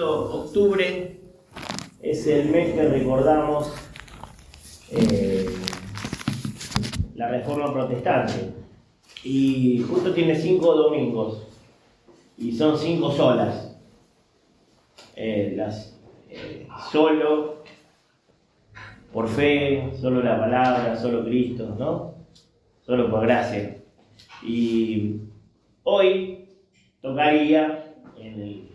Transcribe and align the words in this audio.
octubre 0.00 1.20
es 2.02 2.26
el 2.26 2.50
mes 2.50 2.74
que 2.74 2.88
recordamos 2.88 3.72
eh, 4.90 5.48
la 7.14 7.28
reforma 7.28 7.72
protestante. 7.72 8.52
Y 9.22 9.84
justo 9.88 10.12
tiene 10.12 10.36
cinco 10.36 10.74
domingos. 10.74 11.46
Y 12.36 12.52
son 12.52 12.78
cinco 12.78 13.10
solas. 13.10 13.76
Eh, 15.16 15.54
las, 15.56 15.96
eh, 16.28 16.66
solo, 16.90 17.62
por 19.12 19.28
fe, 19.28 19.92
solo 20.00 20.22
la 20.22 20.38
palabra, 20.38 20.96
solo 20.96 21.24
Cristo, 21.24 21.74
¿no? 21.78 22.14
Solo 22.82 23.10
por 23.10 23.22
gracia. 23.22 23.76
Y 24.42 25.20
hoy 25.84 26.48
tocaría 27.00 27.94
en 28.18 28.40
el, 28.40 28.73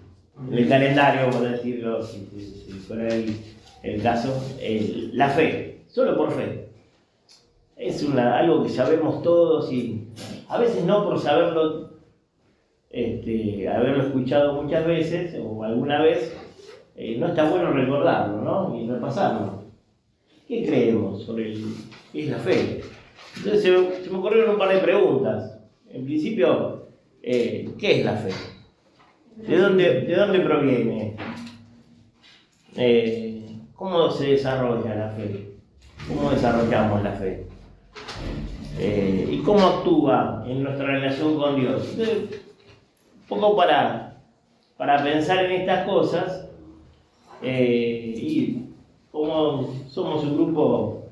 el 0.52 0.70
calendario, 0.70 1.30
por 1.30 1.42
decirlo, 1.42 2.02
si, 2.02 2.20
fuera 2.88 3.08
el, 3.14 4.02
caso, 4.02 4.42
la 5.14 5.30
fe, 5.30 5.82
solo 5.88 6.18
por 6.18 6.32
fe. 6.32 6.70
Es 7.76 8.04
una, 8.04 8.38
algo 8.38 8.64
que 8.64 8.70
sabemos 8.70 9.22
todos 9.24 9.72
y 9.72 10.08
a 10.48 10.58
veces 10.58 10.84
no 10.84 11.06
por 11.06 11.20
saberlo, 11.20 11.92
este, 12.90 13.68
haberlo 13.70 14.04
escuchado 14.04 14.62
muchas 14.62 14.86
veces 14.86 15.40
o 15.42 15.64
alguna 15.64 16.02
vez, 16.02 16.36
eh, 16.96 17.18
no 17.18 17.28
está 17.28 17.50
bueno 17.50 17.72
recordarlo, 17.72 18.42
¿no? 18.42 18.76
Y 18.78 18.90
repasarlo. 18.90 19.64
¿Qué 20.48 20.66
creemos 20.66 21.24
sobre 21.24 21.54
el, 21.54 21.64
es 22.14 22.30
la 22.30 22.40
fe? 22.40 22.82
Entonces 23.38 23.62
se 23.64 24.10
me 24.10 24.18
ocurrieron 24.18 24.52
un 24.52 24.58
par 24.58 24.74
de 24.74 24.80
preguntas. 24.80 25.60
En 25.92 26.04
principio, 26.06 26.88
eh, 27.22 27.70
¿qué 27.78 28.00
es 28.00 28.06
la 28.06 28.16
fe? 28.16 28.32
¿De 29.48 29.58
dónde, 29.58 30.02
de 30.02 30.16
dónde 30.16 30.40
proviene? 30.42 31.16
Eh, 32.76 33.58
¿Cómo 33.74 34.12
se 34.12 34.32
desarrolla 34.32 34.96
la 34.96 35.10
fe? 35.12 35.52
¿Cómo 36.08 36.30
desarrollamos 36.32 37.02
la 37.04 37.14
fe? 37.14 37.48
Eh, 38.78 39.30
¿Y 39.32 39.38
cómo 39.40 39.66
actúa 39.66 40.44
en 40.46 40.64
nuestra 40.64 40.88
relación 40.88 41.38
con 41.38 41.56
Dios? 41.56 41.98
Un 41.98 43.40
poco 43.40 43.56
para, 43.56 44.18
para 44.78 45.02
pensar 45.04 45.46
en 45.46 45.62
estas 45.62 45.88
cosas 45.88 46.50
eh, 47.42 48.14
y 48.18 48.66
como 49.10 49.74
somos 49.88 50.24
un 50.24 50.36
grupo 50.36 51.04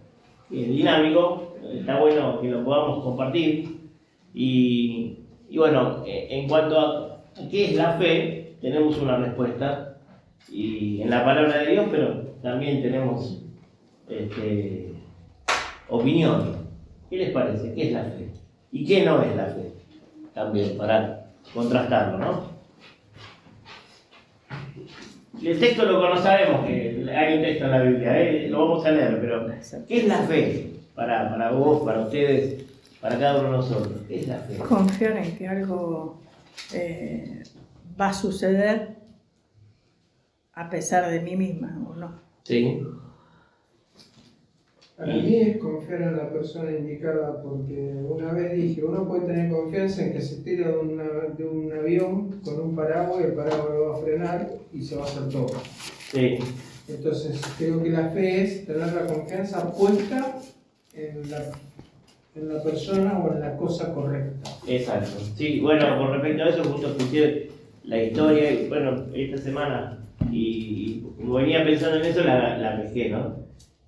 dinámico, 0.49 1.55
está 1.73 1.99
bueno 1.99 2.41
que 2.41 2.49
lo 2.49 2.65
podamos 2.65 3.03
compartir. 3.03 3.77
Y, 4.33 5.19
y 5.49 5.57
bueno, 5.57 6.03
en 6.05 6.47
cuanto 6.47 6.79
a 6.79 7.16
qué 7.49 7.65
es 7.65 7.75
la 7.75 7.93
fe, 7.93 8.55
tenemos 8.61 8.97
una 8.97 9.17
respuesta 9.17 9.97
y 10.49 11.01
en 11.01 11.09
la 11.09 11.23
palabra 11.23 11.59
de 11.59 11.71
Dios, 11.71 11.85
pero 11.91 12.21
también 12.41 12.81
tenemos 12.81 13.43
este, 14.09 14.93
opinión. 15.89 16.67
¿Qué 17.09 17.17
les 17.17 17.31
parece? 17.31 17.73
¿Qué 17.73 17.87
es 17.87 17.93
la 17.93 18.03
fe? 18.03 18.29
¿Y 18.71 18.85
qué 18.85 19.05
no 19.05 19.21
es 19.21 19.35
la 19.35 19.45
fe? 19.45 19.71
También 20.33 20.77
para 20.77 21.25
contrastarlo, 21.53 22.17
¿no? 22.17 22.57
El 25.41 25.59
texto 25.59 25.85
lo 25.85 26.01
conocemos, 26.01 26.65
que 26.65 27.05
hay 27.15 27.37
un 27.37 27.43
texto 27.43 27.65
en 27.65 27.71
la 27.71 27.81
Biblia, 27.83 28.21
¿eh? 28.21 28.47
lo 28.49 28.67
vamos 28.67 28.85
a 28.85 28.91
leer, 28.91 29.19
pero 29.21 29.45
¿qué 29.87 29.97
es 29.97 30.07
la 30.07 30.17
fe 30.23 30.71
para, 30.95 31.29
para 31.29 31.51
vos, 31.51 31.85
para 31.85 32.01
ustedes, 32.01 32.65
para 32.99 33.19
cada 33.19 33.39
uno 33.41 33.51
de 33.51 33.57
nosotros? 33.57 34.01
¿Qué 34.07 34.21
es 34.21 34.27
la 34.27 34.37
fe? 34.37 34.57
Confiar 34.57 35.17
en 35.17 35.37
que 35.37 35.47
algo 35.47 36.19
eh, 36.73 37.43
va 37.99 38.09
a 38.09 38.13
suceder 38.13 38.95
a 40.53 40.69
pesar 40.69 41.09
de 41.11 41.19
mí 41.21 41.35
misma 41.35 41.77
o 41.89 41.95
no. 41.95 42.19
Sí, 42.43 42.81
Para 44.95 45.13
mí 45.15 45.35
es 45.35 45.57
confiar 45.57 46.01
en 46.01 46.17
la 46.17 46.29
persona 46.31 46.71
indicada 46.71 47.41
porque 47.43 48.03
una 48.09 48.31
vez 48.33 48.53
dije, 48.55 48.83
uno 48.83 49.07
puede 49.07 49.27
tener 49.27 49.51
confianza 49.51 50.03
en 50.03 50.13
que 50.13 50.21
se 50.21 50.37
tira 50.37 50.69
de, 50.69 50.77
una- 50.77 51.03
de 51.37 51.45
un 51.45 51.71
avión 51.71 52.41
con 52.43 52.59
un 52.59 52.75
paraguas 52.75 53.21
y 53.21 53.25
el 53.25 53.33
paraguas 53.33 53.69
lo 53.75 53.89
va 53.91 53.97
a 53.97 54.01
frenar 54.01 54.49
y 54.73 54.81
se 54.81 54.95
va 54.95 55.03
a 55.03 55.07
hacer 55.07 55.29
todo. 55.29 55.51
sí, 56.11 56.39
Entonces 56.87 57.39
creo 57.59 57.83
que 57.83 57.89
la 57.91 58.09
fe 58.09 58.41
es 58.41 58.65
tener 58.65 58.91
la 58.93 59.05
confianza 59.05 59.71
puesta 59.71 60.39
en 60.93 61.29
la, 61.29 61.43
en 62.39 62.53
la 62.53 62.61
persona 62.63 63.19
o 63.19 63.33
en 63.33 63.39
la 63.41 63.55
cosa 63.57 63.93
correcta. 63.93 64.49
exacto. 64.67 65.19
Sí, 65.35 65.59
bueno, 65.59 65.97
con 65.97 66.11
respecto 66.13 66.43
a 66.43 66.49
eso, 66.49 66.63
justo 66.63 66.87
escuché 66.87 67.49
la 67.83 68.03
historia, 68.03 68.51
y 68.51 68.67
bueno, 68.67 69.05
esta 69.13 69.37
semana, 69.37 69.97
y, 70.31 71.03
y 71.19 71.25
venía 71.25 71.63
pensando 71.63 71.97
en 71.97 72.05
eso, 72.05 72.23
la, 72.23 72.57
la 72.57 72.77
pesqué, 72.81 73.09
¿no? 73.09 73.35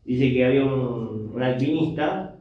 Dice 0.05 0.33
que 0.33 0.45
había 0.45 0.63
un, 0.63 1.31
un 1.33 1.43
alpinista 1.43 2.35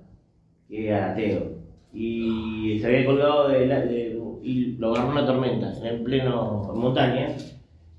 que 0.69 0.87
era 0.89 1.13
ateo, 1.13 1.53
y 1.93 2.79
se 2.81 2.87
había 2.87 3.07
colgado 3.07 3.49
de, 3.49 3.67
la- 3.67 3.81
de- 3.85 4.19
y 4.43 4.77
lo 4.79 4.95
agarró 4.95 5.11
una 5.11 5.27
tormenta 5.27 5.75
en 5.83 6.05
pleno 6.05 6.73
montaña, 6.75 7.35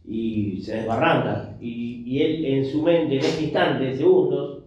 y 0.08 0.62
se 0.62 0.78
desbarranca, 0.78 1.56
y, 1.62 2.04
y 2.06 2.22
él 2.22 2.46
en 2.46 2.66
su 2.66 2.82
mente, 2.82 3.16
en 3.16 3.20
ese 3.20 3.44
instante, 3.44 3.96
segundos, 3.96 4.59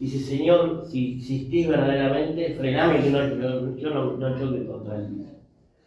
Dice, 0.00 0.18
Señor, 0.18 0.86
si 0.86 1.18
existís 1.18 1.68
verdaderamente, 1.68 2.54
frename 2.54 3.02
que 3.02 3.10
no, 3.10 3.76
yo 3.76 3.90
no, 3.90 4.16
no 4.16 4.38
choque 4.38 4.66
contra 4.66 4.96
él. 4.96 5.26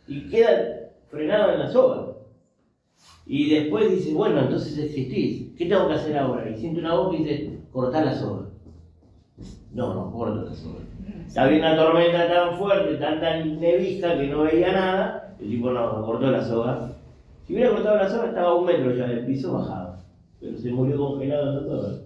Y 0.08 0.30
queda 0.30 0.92
frenado 1.10 1.52
en 1.52 1.60
la 1.60 1.72
soga. 1.72 2.14
Y 3.26 3.50
después 3.50 3.90
dice, 3.90 4.14
bueno, 4.14 4.42
entonces 4.42 4.78
existís. 4.78 5.58
¿Qué 5.58 5.66
tengo 5.66 5.88
que 5.88 5.96
hacer 5.96 6.16
ahora? 6.16 6.48
Y 6.48 6.60
siente 6.60 6.82
una 6.82 6.94
voz 6.94 7.12
que 7.12 7.24
dice, 7.24 7.60
cortá 7.72 8.06
la 8.06 8.14
soga. 8.14 8.50
No, 9.74 9.96
no 9.96 10.12
corto 10.12 10.44
la 10.44 10.54
soga. 10.54 10.80
Había 11.36 11.58
una 11.58 11.76
tormenta 11.76 12.28
tan 12.28 12.58
fuerte, 12.60 12.96
tanta 12.98 13.44
nevisca 13.44 14.16
que 14.16 14.28
no 14.28 14.44
veía 14.44 14.74
nada. 14.74 15.36
El 15.42 15.50
tipo 15.50 15.72
no, 15.72 15.92
no 15.92 16.06
cortó 16.06 16.30
la 16.30 16.46
soga. 16.46 16.92
Si 17.48 17.54
hubiera 17.54 17.72
cortado 17.72 17.98
la 17.98 18.10
soga, 18.10 18.28
estaba 18.28 18.50
a 18.50 18.54
un 18.54 18.66
metro 18.68 18.96
ya 18.96 19.08
del 19.08 19.26
piso, 19.26 19.54
bajaba. 19.54 20.00
Pero 20.40 20.56
se 20.56 20.72
murió 20.72 20.98
congelado 20.98 21.50
en 21.50 21.56
la 21.56 21.64
soga. 21.64 22.03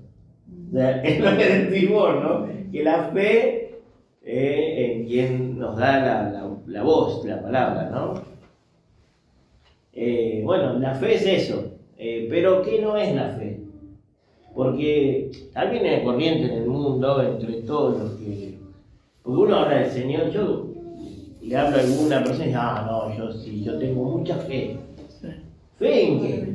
O 0.69 0.71
sea, 0.75 1.01
es 1.03 1.19
lo 1.19 1.37
que 1.37 1.45
decimos, 1.45 2.09
¿no? 2.21 2.47
Que 2.71 2.83
la 2.83 3.09
fe 3.13 3.79
eh, 4.23 4.91
en 4.99 5.05
quien 5.07 5.57
nos 5.59 5.77
da 5.77 5.99
la, 5.99 6.29
la- 6.31 6.47
la 6.67 6.83
voz, 6.83 7.23
la 7.25 7.41
palabra, 7.41 7.89
¿no? 7.89 8.13
Eh, 9.93 10.41
bueno, 10.43 10.73
la 10.79 10.93
fe 10.95 11.15
es 11.15 11.25
eso. 11.25 11.71
Eh, 11.97 12.27
pero 12.29 12.61
¿qué 12.61 12.81
no 12.81 12.97
es 12.97 13.15
la 13.15 13.29
fe? 13.29 13.59
Porque 14.53 15.31
también 15.53 15.85
hay 15.85 16.03
corriente 16.03 16.45
en 16.45 16.61
el 16.63 16.67
mundo 16.67 17.21
entre 17.23 17.61
todos 17.61 17.97
los 17.99 18.11
que. 18.19 18.57
Porque 19.23 19.39
uno 19.41 19.55
habla 19.55 19.79
del 19.79 19.91
Señor, 19.91 20.29
yo 20.31 20.67
le 21.41 21.55
hablo 21.55 21.77
a 21.77 21.79
alguna 21.81 22.23
persona 22.23 22.43
y 22.45 22.47
dice, 22.47 22.59
ah, 22.59 22.87
no, 22.89 23.17
yo 23.17 23.31
sí, 23.31 23.63
yo 23.63 23.77
tengo 23.79 24.03
mucha 24.03 24.35
fe. 24.37 24.77
¿Fe 25.77 26.07
en 26.07 26.19
qué? 26.21 26.53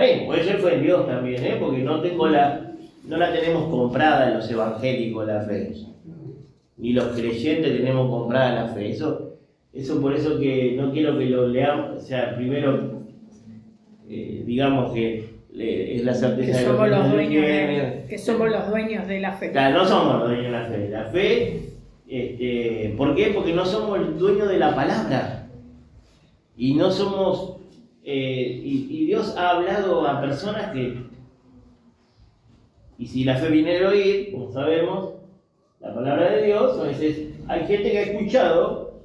Bien, 0.00 0.26
puede 0.26 0.44
ser 0.44 0.58
fe 0.58 0.74
en 0.76 0.82
Dios 0.82 1.06
también, 1.06 1.44
¿eh? 1.44 1.56
porque 1.60 1.78
no 1.82 2.00
tengo 2.00 2.28
la, 2.28 2.61
no 3.04 3.16
la 3.16 3.32
tenemos 3.32 3.64
comprada 3.68 4.28
en 4.28 4.34
los 4.34 4.50
evangélicos 4.50 5.26
la 5.26 5.42
fe. 5.42 5.72
Ni 6.76 6.92
los 6.92 7.06
creyentes 7.08 7.76
tenemos 7.76 8.08
comprada 8.10 8.64
la 8.66 8.68
fe. 8.72 8.90
Eso, 8.90 9.36
eso 9.72 10.00
por 10.00 10.14
eso 10.14 10.38
que 10.38 10.74
no 10.76 10.92
quiero 10.92 11.18
que 11.18 11.26
lo 11.26 11.48
leamos, 11.48 11.96
o 11.96 12.00
sea, 12.00 12.34
primero 12.36 13.02
eh, 14.08 14.42
digamos 14.46 14.92
que 14.92 15.30
le- 15.52 15.96
es 15.96 16.04
la 16.04 16.12
Que 16.12 16.18
certeza 16.18 16.58
de 16.58 16.64
lo 16.66 16.72
somos, 16.72 16.84
que 16.84 16.90
los 16.90 17.10
dueños 17.12 17.42
de, 17.46 18.04
que 18.08 18.18
somos 18.18 18.50
los 18.50 18.68
dueños 18.70 19.06
de 19.08 19.20
la 19.20 19.32
fe. 19.32 19.52
Claro, 19.52 19.78
no 19.78 19.84
somos 19.88 20.18
los 20.20 20.28
dueños 20.28 20.44
de 20.44 20.50
la 20.50 20.64
fe. 20.66 20.88
La 20.90 21.04
fe, 21.06 21.60
este, 22.08 22.94
¿por 22.96 23.14
qué? 23.14 23.32
Porque 23.34 23.52
no 23.52 23.64
somos 23.64 23.98
el 23.98 24.18
dueño 24.18 24.46
de 24.46 24.58
la 24.58 24.74
palabra. 24.74 25.48
Y 26.56 26.74
no 26.74 26.90
somos, 26.90 27.56
eh, 28.04 28.60
y, 28.62 28.86
y 28.90 29.06
Dios 29.06 29.34
ha 29.36 29.50
hablado 29.50 30.06
a 30.06 30.20
personas 30.20 30.72
que, 30.72 30.96
y 32.98 33.06
si 33.06 33.24
la 33.24 33.36
fe 33.36 33.48
viene 33.48 33.74
del 33.74 33.86
oír, 33.86 34.32
como 34.32 34.52
sabemos, 34.52 35.14
la 35.80 35.94
palabra 35.94 36.32
de 36.32 36.46
Dios, 36.46 36.78
a 36.78 36.84
veces 36.84 37.34
hay 37.48 37.66
gente 37.66 37.90
que 37.90 37.98
ha 37.98 38.02
escuchado 38.02 39.00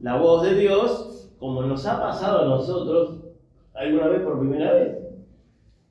la 0.00 0.16
voz 0.16 0.42
de 0.42 0.54
Dios, 0.54 1.30
como 1.38 1.62
nos 1.62 1.84
ha 1.86 2.00
pasado 2.00 2.42
a 2.42 2.48
nosotros 2.48 3.18
alguna 3.74 4.08
vez 4.08 4.22
por 4.22 4.38
primera 4.40 4.72
vez. 4.72 4.96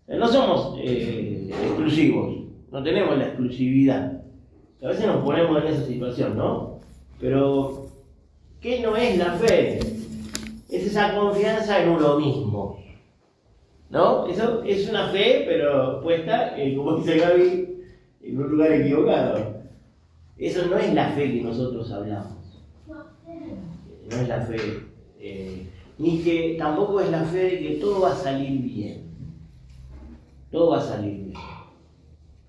Eh, 0.07 0.17
No 0.17 0.27
somos 0.27 0.77
eh, 0.81 1.49
exclusivos, 1.49 2.45
no 2.71 2.83
tenemos 2.83 3.17
la 3.17 3.25
exclusividad. 3.25 4.21
A 4.83 4.87
veces 4.87 5.05
nos 5.07 5.23
ponemos 5.23 5.61
en 5.61 5.67
esa 5.67 5.85
situación, 5.85 6.37
¿no? 6.37 6.79
Pero, 7.19 7.87
¿qué 8.61 8.81
no 8.81 8.95
es 8.95 9.17
la 9.17 9.31
fe? 9.33 9.79
Es 9.79 10.87
esa 10.87 11.15
confianza 11.15 11.81
en 11.81 11.89
uno 11.89 12.19
mismo. 12.19 12.77
¿No? 13.89 14.27
Eso 14.27 14.63
es 14.63 14.89
una 14.89 15.07
fe, 15.09 15.43
pero 15.47 16.01
puesta, 16.01 16.57
eh, 16.59 16.75
como 16.75 16.97
dice 16.97 17.17
Gaby, 17.17 17.69
en 18.23 18.37
un 18.37 18.51
lugar 18.51 18.71
equivocado. 18.73 19.55
Eso 20.37 20.65
no 20.67 20.77
es 20.77 20.93
la 20.93 21.09
fe 21.09 21.31
que 21.31 21.41
nosotros 21.41 21.91
hablamos. 21.91 22.33
No 24.09 24.15
es 24.21 24.27
la 24.27 24.41
fe. 24.41 24.57
eh, 25.19 25.67
ni 25.97 26.19
que 26.19 26.55
tampoco 26.59 26.99
es 26.99 27.09
la 27.09 27.23
fe 27.23 27.43
de 27.43 27.59
que 27.59 27.75
todo 27.75 28.01
va 28.01 28.11
a 28.11 28.15
salir 28.15 28.61
bien. 28.61 29.03
Todo 30.51 30.71
va 30.71 30.79
a 30.79 30.81
salir 30.81 31.25
bien. 31.25 31.39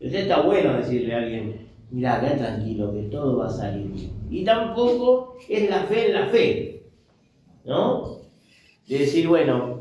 Entonces 0.00 0.22
está 0.22 0.42
bueno 0.42 0.76
decirle 0.76 1.14
a 1.14 1.18
alguien, 1.18 1.68
mira, 1.90 2.20
queda 2.20 2.36
tranquilo, 2.36 2.92
que 2.92 3.02
todo 3.02 3.38
va 3.38 3.46
a 3.46 3.50
salir 3.50 3.86
bien. 3.88 4.10
Y 4.30 4.44
tampoco 4.44 5.36
es 5.48 5.70
la 5.70 5.84
fe 5.84 6.06
en 6.08 6.14
la 6.14 6.26
fe, 6.26 6.82
¿no? 7.64 8.18
De 8.88 8.98
decir, 8.98 9.28
bueno, 9.28 9.75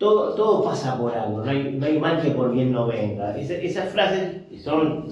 todo, 0.00 0.64
pasa 0.64 0.98
por 0.98 1.14
algo, 1.14 1.44
no 1.44 1.50
hay, 1.50 1.78
no 1.78 2.22
que 2.22 2.30
por 2.30 2.52
bien 2.52 2.72
no 2.72 2.86
venga. 2.86 3.36
esas 3.36 3.90
frases 3.90 4.62
son 4.62 5.06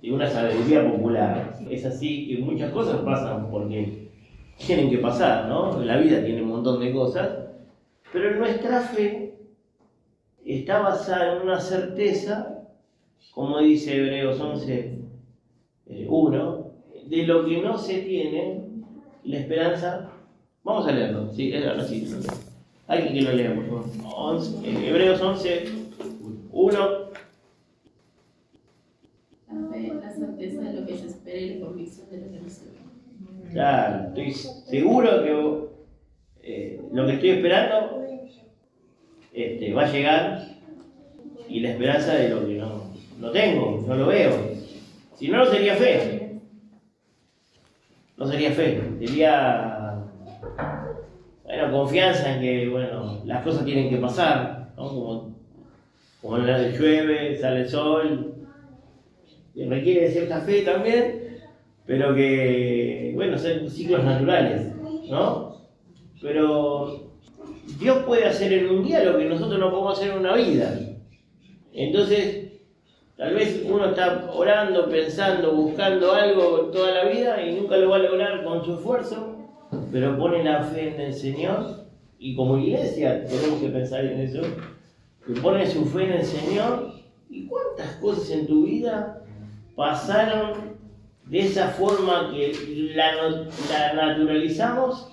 de 0.00 0.10
una 0.10 0.26
sabiduría 0.26 0.90
popular. 0.90 1.52
Es 1.70 1.84
así 1.84 2.26
que 2.26 2.38
muchas 2.38 2.72
cosas 2.72 3.02
pasan 3.02 3.50
porque 3.50 4.08
tienen 4.56 4.88
que 4.88 4.98
pasar, 4.98 5.48
¿no? 5.48 5.78
La 5.82 5.98
vida 5.98 6.24
tiene 6.24 6.42
un 6.42 6.48
montón 6.48 6.80
de 6.80 6.92
cosas, 6.92 7.28
pero 8.10 8.38
nuestra 8.38 8.80
fe 8.80 9.34
está 10.46 10.80
basada 10.80 11.36
en 11.36 11.42
una 11.42 11.60
certeza, 11.60 12.64
como 13.34 13.58
dice 13.58 13.98
Hebreos 13.98 14.40
11, 14.40 14.98
1, 16.08 16.72
eh, 16.94 17.04
de 17.06 17.26
lo 17.26 17.44
que 17.44 17.60
no 17.60 17.76
se 17.76 17.98
tiene, 17.98 18.64
la 19.24 19.38
esperanza. 19.40 20.10
Vamos 20.64 20.88
a 20.88 20.92
leerlo, 20.92 21.30
sí, 21.34 21.54
ahora 21.54 21.84
sí. 21.84 22.08
Hay 22.88 23.12
que 23.12 23.22
lo 23.22 23.32
lea, 23.32 23.54
por 23.54 23.66
favor. 23.66 24.42
Eh, 24.64 24.88
Hebreos 24.88 25.20
11, 25.20 25.64
1. 26.52 26.78
La 29.48 29.68
fe, 29.70 29.92
la 30.00 30.10
certeza 30.12 30.60
de 30.60 30.72
lo 30.72 30.86
que 30.86 30.98
se 30.98 31.06
espera 31.06 31.38
y 31.38 31.54
la 31.54 31.66
convicción 31.66 32.10
de 32.10 32.18
lo 32.18 32.30
que 32.30 32.40
no 32.40 32.48
se 32.48 32.64
ve. 32.66 33.50
Claro, 33.52 34.08
estoy 34.08 34.32
seguro 34.32 35.24
que 35.24 35.66
eh, 36.42 36.80
lo 36.92 37.06
que 37.06 37.12
estoy 37.14 37.30
esperando 37.30 38.04
este, 39.32 39.72
va 39.72 39.84
a 39.84 39.92
llegar 39.92 40.48
y 41.48 41.60
la 41.60 41.70
esperanza 41.70 42.14
de 42.14 42.28
lo 42.28 42.46
que 42.46 42.54
no, 42.54 42.90
no 43.18 43.30
tengo, 43.32 43.84
no 43.86 43.96
lo 43.96 44.06
veo. 44.06 44.32
Si 45.14 45.28
no, 45.28 45.38
no 45.38 45.46
sería 45.46 45.74
fe. 45.74 46.40
No 48.16 48.26
sería 48.26 48.52
fe, 48.52 48.80
sería 48.98 50.04
bueno, 51.46 51.72
confianza 51.72 52.34
en 52.34 52.40
que 52.40 52.68
bueno, 52.68 53.22
las 53.24 53.44
cosas 53.44 53.64
tienen 53.64 53.88
que 53.88 53.98
pasar, 53.98 54.72
como, 54.74 55.36
como 56.20 56.36
en 56.38 56.46
la 56.46 56.58
de 56.58 56.76
llueve, 56.76 57.38
sale 57.38 57.60
el 57.60 57.68
sol, 57.68 58.34
y 59.54 59.64
requiere 59.64 60.10
cierta 60.10 60.40
fe 60.40 60.62
también, 60.62 61.38
pero 61.86 62.14
que, 62.14 63.12
bueno, 63.14 63.38
son 63.38 63.70
ciclos 63.70 64.04
naturales, 64.04 64.74
¿no? 65.08 65.56
Pero 66.20 67.12
Dios 67.78 67.98
puede 67.98 68.26
hacer 68.26 68.52
en 68.52 68.68
un 68.68 68.84
día 68.84 69.04
lo 69.04 69.16
que 69.16 69.26
nosotros 69.26 69.58
no 69.58 69.70
podemos 69.70 69.98
hacer 69.98 70.12
en 70.12 70.18
una 70.18 70.34
vida. 70.34 70.78
Entonces, 71.72 72.60
tal 73.16 73.34
vez 73.34 73.64
uno 73.64 73.86
está 73.90 74.30
orando, 74.32 74.90
pensando, 74.90 75.52
buscando 75.52 76.12
algo 76.12 76.70
toda 76.72 76.90
la 76.90 77.04
vida 77.04 77.40
y 77.42 77.54
nunca 77.54 77.76
lo 77.76 77.90
va 77.90 77.96
a 77.96 78.00
lograr 78.00 78.42
con 78.42 78.64
su 78.64 78.74
esfuerzo, 78.74 79.35
pero 79.92 80.18
pone 80.18 80.44
la 80.44 80.62
fe 80.62 80.94
en 80.94 81.00
el 81.00 81.14
Señor 81.14 81.86
y 82.18 82.34
como 82.34 82.58
iglesia 82.58 83.24
tenemos 83.26 83.60
que 83.60 83.68
pensar 83.68 84.04
en 84.04 84.20
eso, 84.20 84.42
que 85.26 85.40
pone 85.40 85.66
su 85.66 85.84
fe 85.86 86.04
en 86.04 86.12
el 86.12 86.24
Señor 86.24 86.94
y 87.30 87.46
cuántas 87.46 87.96
cosas 87.96 88.30
en 88.30 88.46
tu 88.46 88.64
vida 88.64 89.22
pasaron 89.74 90.76
de 91.26 91.40
esa 91.40 91.68
forma 91.68 92.32
que 92.32 92.92
la, 92.94 93.94
naturalizamos, 93.94 95.12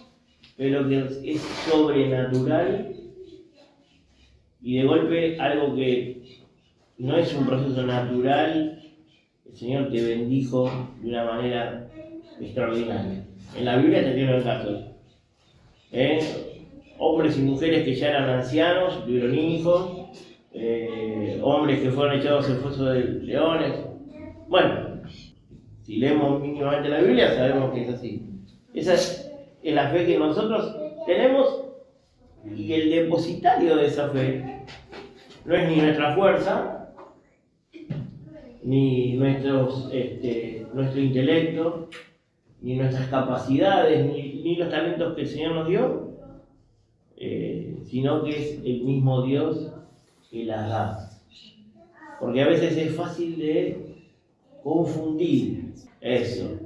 pero 0.55 0.87
que 0.87 1.07
es 1.25 1.41
sobrenatural 1.69 2.93
y 4.61 4.77
de 4.77 4.85
golpe 4.85 5.39
algo 5.39 5.75
que 5.75 6.43
no 6.97 7.17
es 7.17 7.33
un 7.33 7.45
proceso 7.45 7.83
natural, 7.83 8.81
el 9.45 9.55
Señor 9.55 9.91
te 9.91 10.01
bendijo 10.01 10.71
de 11.01 11.09
una 11.09 11.25
manera 11.25 11.89
extraordinaria. 12.39 13.22
En 13.57 13.65
la 13.65 13.77
Biblia 13.77 14.03
te 14.03 14.13
tienen 14.13 14.41
casos. 14.41 14.85
¿eh? 15.91 16.19
Hombres 16.97 17.37
y 17.37 17.41
mujeres 17.41 17.83
que 17.83 17.95
ya 17.95 18.09
eran 18.09 18.29
ancianos, 18.29 19.05
tuvieron 19.05 19.37
hijos, 19.37 20.09
eh, 20.53 21.39
hombres 21.43 21.81
que 21.81 21.91
fueron 21.91 22.19
echados 22.19 22.49
al 22.49 22.57
foso 22.57 22.85
de 22.85 23.03
leones. 23.03 23.73
Bueno, 24.47 25.01
si 25.81 25.97
leemos 25.97 26.41
mínimamente 26.41 26.89
la 26.89 27.01
Biblia, 27.01 27.35
sabemos 27.35 27.73
que 27.73 27.83
es 27.83 27.89
así. 27.89 28.25
Esa 28.73 28.93
es 28.93 29.31
la 29.63 29.89
fe 29.89 30.05
que 30.05 30.17
nosotros 30.17 30.75
tenemos 31.05 31.65
y 32.55 32.73
el 32.73 32.89
depositario 32.89 33.77
de 33.77 33.85
esa 33.85 34.09
fe 34.09 34.63
no 35.45 35.55
es 35.55 35.69
ni 35.69 35.77
nuestra 35.77 36.15
fuerza, 36.15 36.93
ni 38.63 39.13
nuestros, 39.13 39.89
este, 39.91 40.65
nuestro 40.73 41.01
intelecto, 41.01 41.89
ni 42.63 42.77
nuestras 42.77 43.07
capacidades, 43.09 44.05
ni, 44.05 44.55
los 44.55 44.69
talentos 44.69 45.13
que 45.15 45.21
el 45.21 45.27
Señor 45.27 45.55
nos 45.55 45.67
dio, 45.67 46.13
eh, 47.17 47.77
sino 47.85 48.23
que 48.23 48.29
es 48.31 48.61
el 48.63 48.83
mismo 48.83 49.21
Dios 49.23 49.71
que 50.31 50.45
las 50.45 50.69
da. 50.69 51.09
Porque 52.19 52.41
a 52.41 52.47
veces 52.47 52.77
es 52.77 52.95
fácil 52.95 53.37
de 53.37 53.95
confundir 54.63 55.73
eso. 55.99 56.57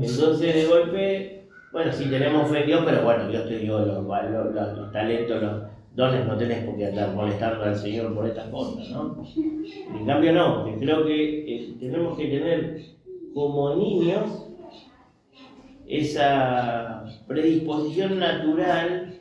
Entonces, 0.00 0.54
de 0.54 0.66
golpe, 0.66 1.44
bueno, 1.70 1.92
si 1.92 2.08
tenemos 2.08 2.50
fe 2.50 2.60
en 2.60 2.66
Dios, 2.66 2.82
pero 2.86 3.04
bueno, 3.04 3.28
Dios 3.28 3.46
te 3.46 3.58
dio 3.58 3.78
los, 3.78 4.92
talentos, 4.92 5.42
los 5.42 5.62
dones, 5.94 6.26
no 6.26 6.36
tenés 6.38 6.64
por 6.64 6.76
qué 6.78 6.86
andar 6.86 7.62
al 7.62 7.76
Señor 7.76 8.14
por 8.14 8.26
estas 8.26 8.48
cosas, 8.48 8.88
¿no? 8.88 9.22
En 9.98 10.06
cambio, 10.06 10.32
no, 10.32 10.64
creo 10.78 11.04
que 11.04 11.56
eh, 11.56 11.74
tenemos 11.78 12.16
que 12.16 12.26
tener 12.26 12.80
como 13.34 13.76
niños 13.76 14.45
esa 15.88 17.04
predisposición 17.26 18.18
natural 18.18 19.14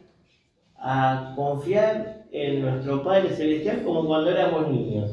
a 0.77 1.33
confiar 1.35 2.25
en 2.31 2.61
nuestro 2.61 3.03
Padre 3.03 3.29
Celestial 3.29 3.83
como 3.83 4.05
cuando 4.05 4.31
éramos 4.31 4.69
niños, 4.69 5.11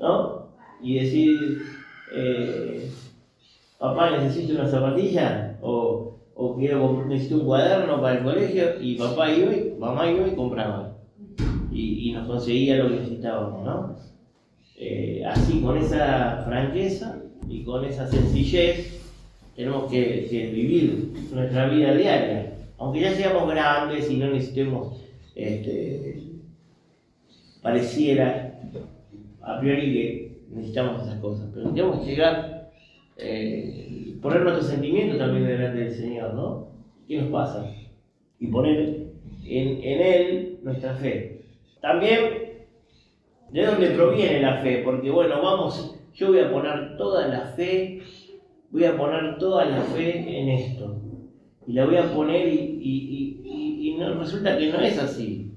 ¿no? 0.00 0.50
Y 0.82 0.98
decir, 1.00 1.62
eh, 2.14 2.90
papá 3.78 4.10
necesito 4.10 4.54
una 4.54 4.68
zapatilla 4.68 5.58
o, 5.60 6.18
o 6.34 6.56
quiero, 6.56 7.04
necesito 7.06 7.40
un 7.40 7.46
cuaderno 7.46 8.00
para 8.00 8.18
el 8.18 8.24
colegio 8.24 8.80
y 8.80 8.96
papá 8.96 9.30
iba 9.30 9.52
y 9.52 9.74
mamá 9.78 10.10
iba 10.10 10.26
y 10.26 10.34
compraba 10.34 10.96
y, 11.70 12.08
y 12.08 12.12
nos 12.12 12.26
conseguía 12.26 12.76
lo 12.76 12.88
que 12.88 12.96
necesitábamos, 12.96 13.64
¿no? 13.64 13.96
Eh, 14.76 15.22
así 15.26 15.60
con 15.60 15.76
esa 15.76 16.42
franqueza 16.46 17.18
y 17.46 17.62
con 17.62 17.84
esa 17.84 18.06
sencillez 18.06 18.99
tenemos 19.60 19.90
que, 19.90 20.26
que, 20.30 20.50
vivir 20.52 21.12
nuestra 21.34 21.68
vida 21.68 21.92
diaria, 21.92 22.54
aunque 22.78 23.00
ya 23.00 23.12
seamos 23.12 23.46
grandes 23.50 24.10
y 24.10 24.16
no 24.16 24.30
necesitemos, 24.30 25.04
este, 25.34 26.22
pareciera 27.60 28.58
a 29.42 29.60
priori 29.60 29.92
que 29.92 30.38
necesitamos 30.48 31.02
esas 31.02 31.20
cosas, 31.20 31.50
pero 31.52 31.66
necesitamos 31.66 32.06
llegar, 32.06 32.70
eh, 33.18 34.16
poner 34.22 34.40
nuestros 34.44 34.68
sentimientos 34.68 35.18
también 35.18 35.46
delante 35.46 35.78
del 35.78 35.94
Señor, 35.94 36.32
¿no? 36.32 36.68
¿Qué 37.06 37.20
nos 37.20 37.30
pasa? 37.30 37.70
Y 38.38 38.46
poner 38.46 39.08
en 39.44 39.80
Él 39.82 40.58
nuestra 40.62 40.94
fe. 40.94 41.42
También, 41.82 42.20
¿de 43.50 43.66
dónde 43.66 43.90
proviene 43.90 44.40
la 44.40 44.56
fe? 44.62 44.80
Porque 44.82 45.10
bueno, 45.10 45.42
vamos, 45.42 45.98
yo 46.14 46.28
voy 46.28 46.38
a 46.38 46.50
poner 46.50 46.96
toda 46.96 47.28
la 47.28 47.40
fe, 47.40 48.00
voy 48.70 48.84
a 48.84 48.96
poner 48.96 49.38
toda 49.38 49.64
la 49.64 49.82
fe 49.82 50.40
en 50.40 50.48
esto. 50.48 50.96
Y 51.66 51.72
la 51.74 51.84
voy 51.84 51.96
a 51.96 52.12
poner 52.12 52.48
y, 52.48 52.78
y, 52.80 53.40
y, 53.44 53.88
y 53.88 53.94
no, 53.96 54.14
resulta 54.14 54.56
que 54.56 54.72
no 54.72 54.80
es 54.80 54.98
así. 54.98 55.52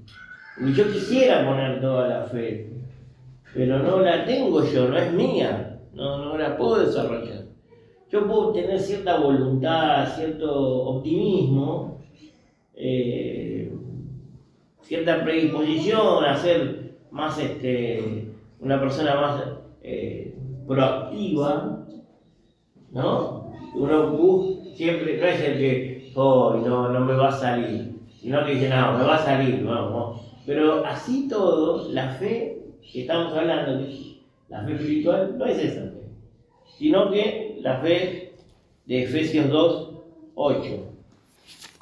Yo 0.74 0.92
quisiera 0.92 1.46
poner 1.46 1.80
toda 1.80 2.08
la 2.08 2.22
fe, 2.26 2.70
pero 3.52 3.80
no 3.80 4.00
la 4.00 4.24
tengo 4.24 4.64
yo, 4.64 4.88
no 4.88 4.96
es 4.96 5.12
mía, 5.12 5.80
no, 5.94 6.24
no 6.24 6.38
la 6.38 6.56
puedo 6.56 6.84
desarrollar. 6.86 7.44
Yo 8.10 8.28
puedo 8.28 8.52
tener 8.52 8.78
cierta 8.78 9.18
voluntad, 9.18 10.06
cierto 10.14 10.84
optimismo, 10.84 11.98
eh, 12.76 13.72
cierta 14.82 15.24
predisposición 15.24 16.24
a 16.24 16.36
ser 16.36 16.92
más 17.10 17.36
este, 17.40 18.28
una 18.60 18.78
persona 18.80 19.14
más 19.16 19.42
eh, 19.82 20.34
proactiva, 20.68 21.73
¿no? 22.94 23.52
Uno 23.74 24.46
siempre, 24.74 25.18
no 25.18 25.26
es 25.26 25.40
el 25.40 25.58
que, 25.58 26.12
oh, 26.14 26.54
no, 26.64 26.88
no 26.88 27.00
me 27.00 27.14
va 27.14 27.28
a 27.28 27.38
salir, 27.38 27.92
sino 28.20 28.44
que 28.44 28.54
dice, 28.54 28.68
no, 28.68 28.96
me 28.96 29.04
va 29.04 29.16
a 29.16 29.24
salir, 29.24 29.64
vamos. 29.64 30.20
Pero 30.46 30.84
así 30.86 31.28
todo, 31.28 31.90
la 31.90 32.10
fe 32.14 32.62
que 32.92 33.02
estamos 33.02 33.32
hablando, 33.34 33.84
la 34.48 34.64
fe 34.64 34.72
espiritual, 34.74 35.36
no 35.36 35.44
es 35.44 35.58
esa 35.58 35.82
fe, 35.82 36.02
sino 36.78 37.10
que 37.10 37.58
la 37.60 37.78
fe 37.78 38.32
de 38.86 39.02
Efesios 39.02 39.48
2, 39.48 39.90
8. 40.36 40.62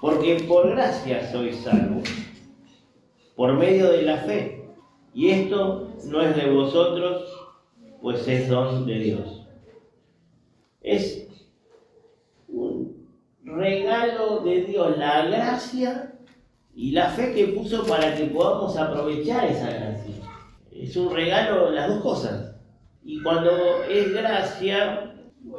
Porque 0.00 0.44
por 0.48 0.70
gracia 0.70 1.30
sois 1.30 1.56
salvos, 1.58 2.08
por 3.36 3.52
medio 3.54 3.92
de 3.92 4.02
la 4.02 4.16
fe. 4.18 4.64
Y 5.14 5.28
esto 5.28 5.88
no 6.06 6.22
es 6.22 6.34
de 6.36 6.50
vosotros, 6.50 7.22
pues 8.00 8.26
es 8.26 8.48
don 8.48 8.86
de 8.86 8.98
Dios. 8.98 9.41
Es 10.82 11.28
un 12.48 13.06
regalo 13.44 14.40
de 14.40 14.62
Dios, 14.62 14.98
la 14.98 15.26
gracia 15.26 16.12
y 16.74 16.92
la 16.92 17.08
fe 17.10 17.32
que 17.34 17.48
puso 17.48 17.84
para 17.84 18.14
que 18.16 18.24
podamos 18.24 18.76
aprovechar 18.76 19.46
esa 19.46 19.70
gracia. 19.70 20.14
Es 20.74 20.96
un 20.96 21.14
regalo, 21.14 21.70
las 21.70 21.88
dos 21.88 22.02
cosas. 22.02 22.56
Y 23.04 23.22
cuando 23.22 23.84
es 23.84 24.12
gracia, 24.12 25.14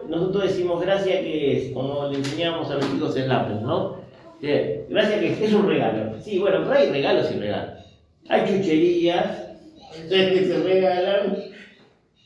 nosotros 0.08 0.44
decimos 0.44 0.82
gracia 0.82 1.22
que 1.22 1.58
es, 1.58 1.74
como 1.74 2.08
le 2.08 2.18
enseñábamos 2.18 2.70
a 2.72 2.76
los 2.76 2.92
chicos 2.92 3.16
en 3.16 3.32
Apple, 3.32 3.62
¿no? 3.62 3.98
Gracia 4.42 5.20
que 5.20 5.34
es, 5.34 5.42
es 5.42 5.54
un 5.54 5.68
regalo. 5.68 6.20
Sí, 6.20 6.40
bueno, 6.40 6.60
pero 6.64 6.74
hay 6.74 6.90
regalos 6.90 7.32
y 7.32 7.40
regalos. 7.40 7.80
Hay 8.28 8.42
chucherías 8.48 9.44
que 10.10 10.46
se 10.48 10.64
regalan 10.64 11.53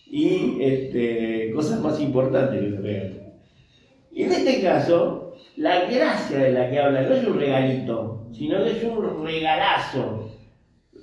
y 0.10 0.58
este, 0.62 1.52
cosas 1.54 1.82
más 1.82 2.00
importantes 2.00 2.60
que 2.60 2.82
se. 2.82 3.28
Y 4.12 4.24
en 4.24 4.32
este 4.32 4.62
caso, 4.62 5.34
la 5.58 5.86
gracia 5.86 6.40
de 6.40 6.52
la 6.52 6.70
que 6.70 6.80
habla 6.80 7.02
no 7.04 7.14
es 7.14 7.28
un 7.28 7.40
regalito, 7.40 8.28
sino 8.32 8.64
que 8.64 8.72
es 8.72 8.84
un 8.84 9.26
regalazo. 9.26 10.32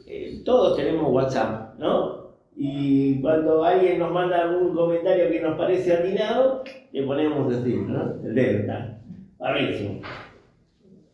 Eh, 0.07 0.43
todos 0.45 0.77
tenemos 0.77 1.13
WhatsApp, 1.13 1.79
¿no? 1.79 2.25
Y 2.57 3.21
cuando 3.21 3.65
alguien 3.65 3.99
nos 3.99 4.13
manda 4.13 4.43
algún 4.43 4.75
comentario 4.75 5.31
que 5.31 5.41
nos 5.41 5.59
parece 5.59 5.93
atinado, 5.93 6.63
le 6.93 7.03
ponemos 7.03 7.53
así, 7.53 7.75
¿no? 7.75 8.15
El 8.25 8.35
dedo 8.35 8.59
está. 8.61 9.01
Barrísimo. 9.39 10.01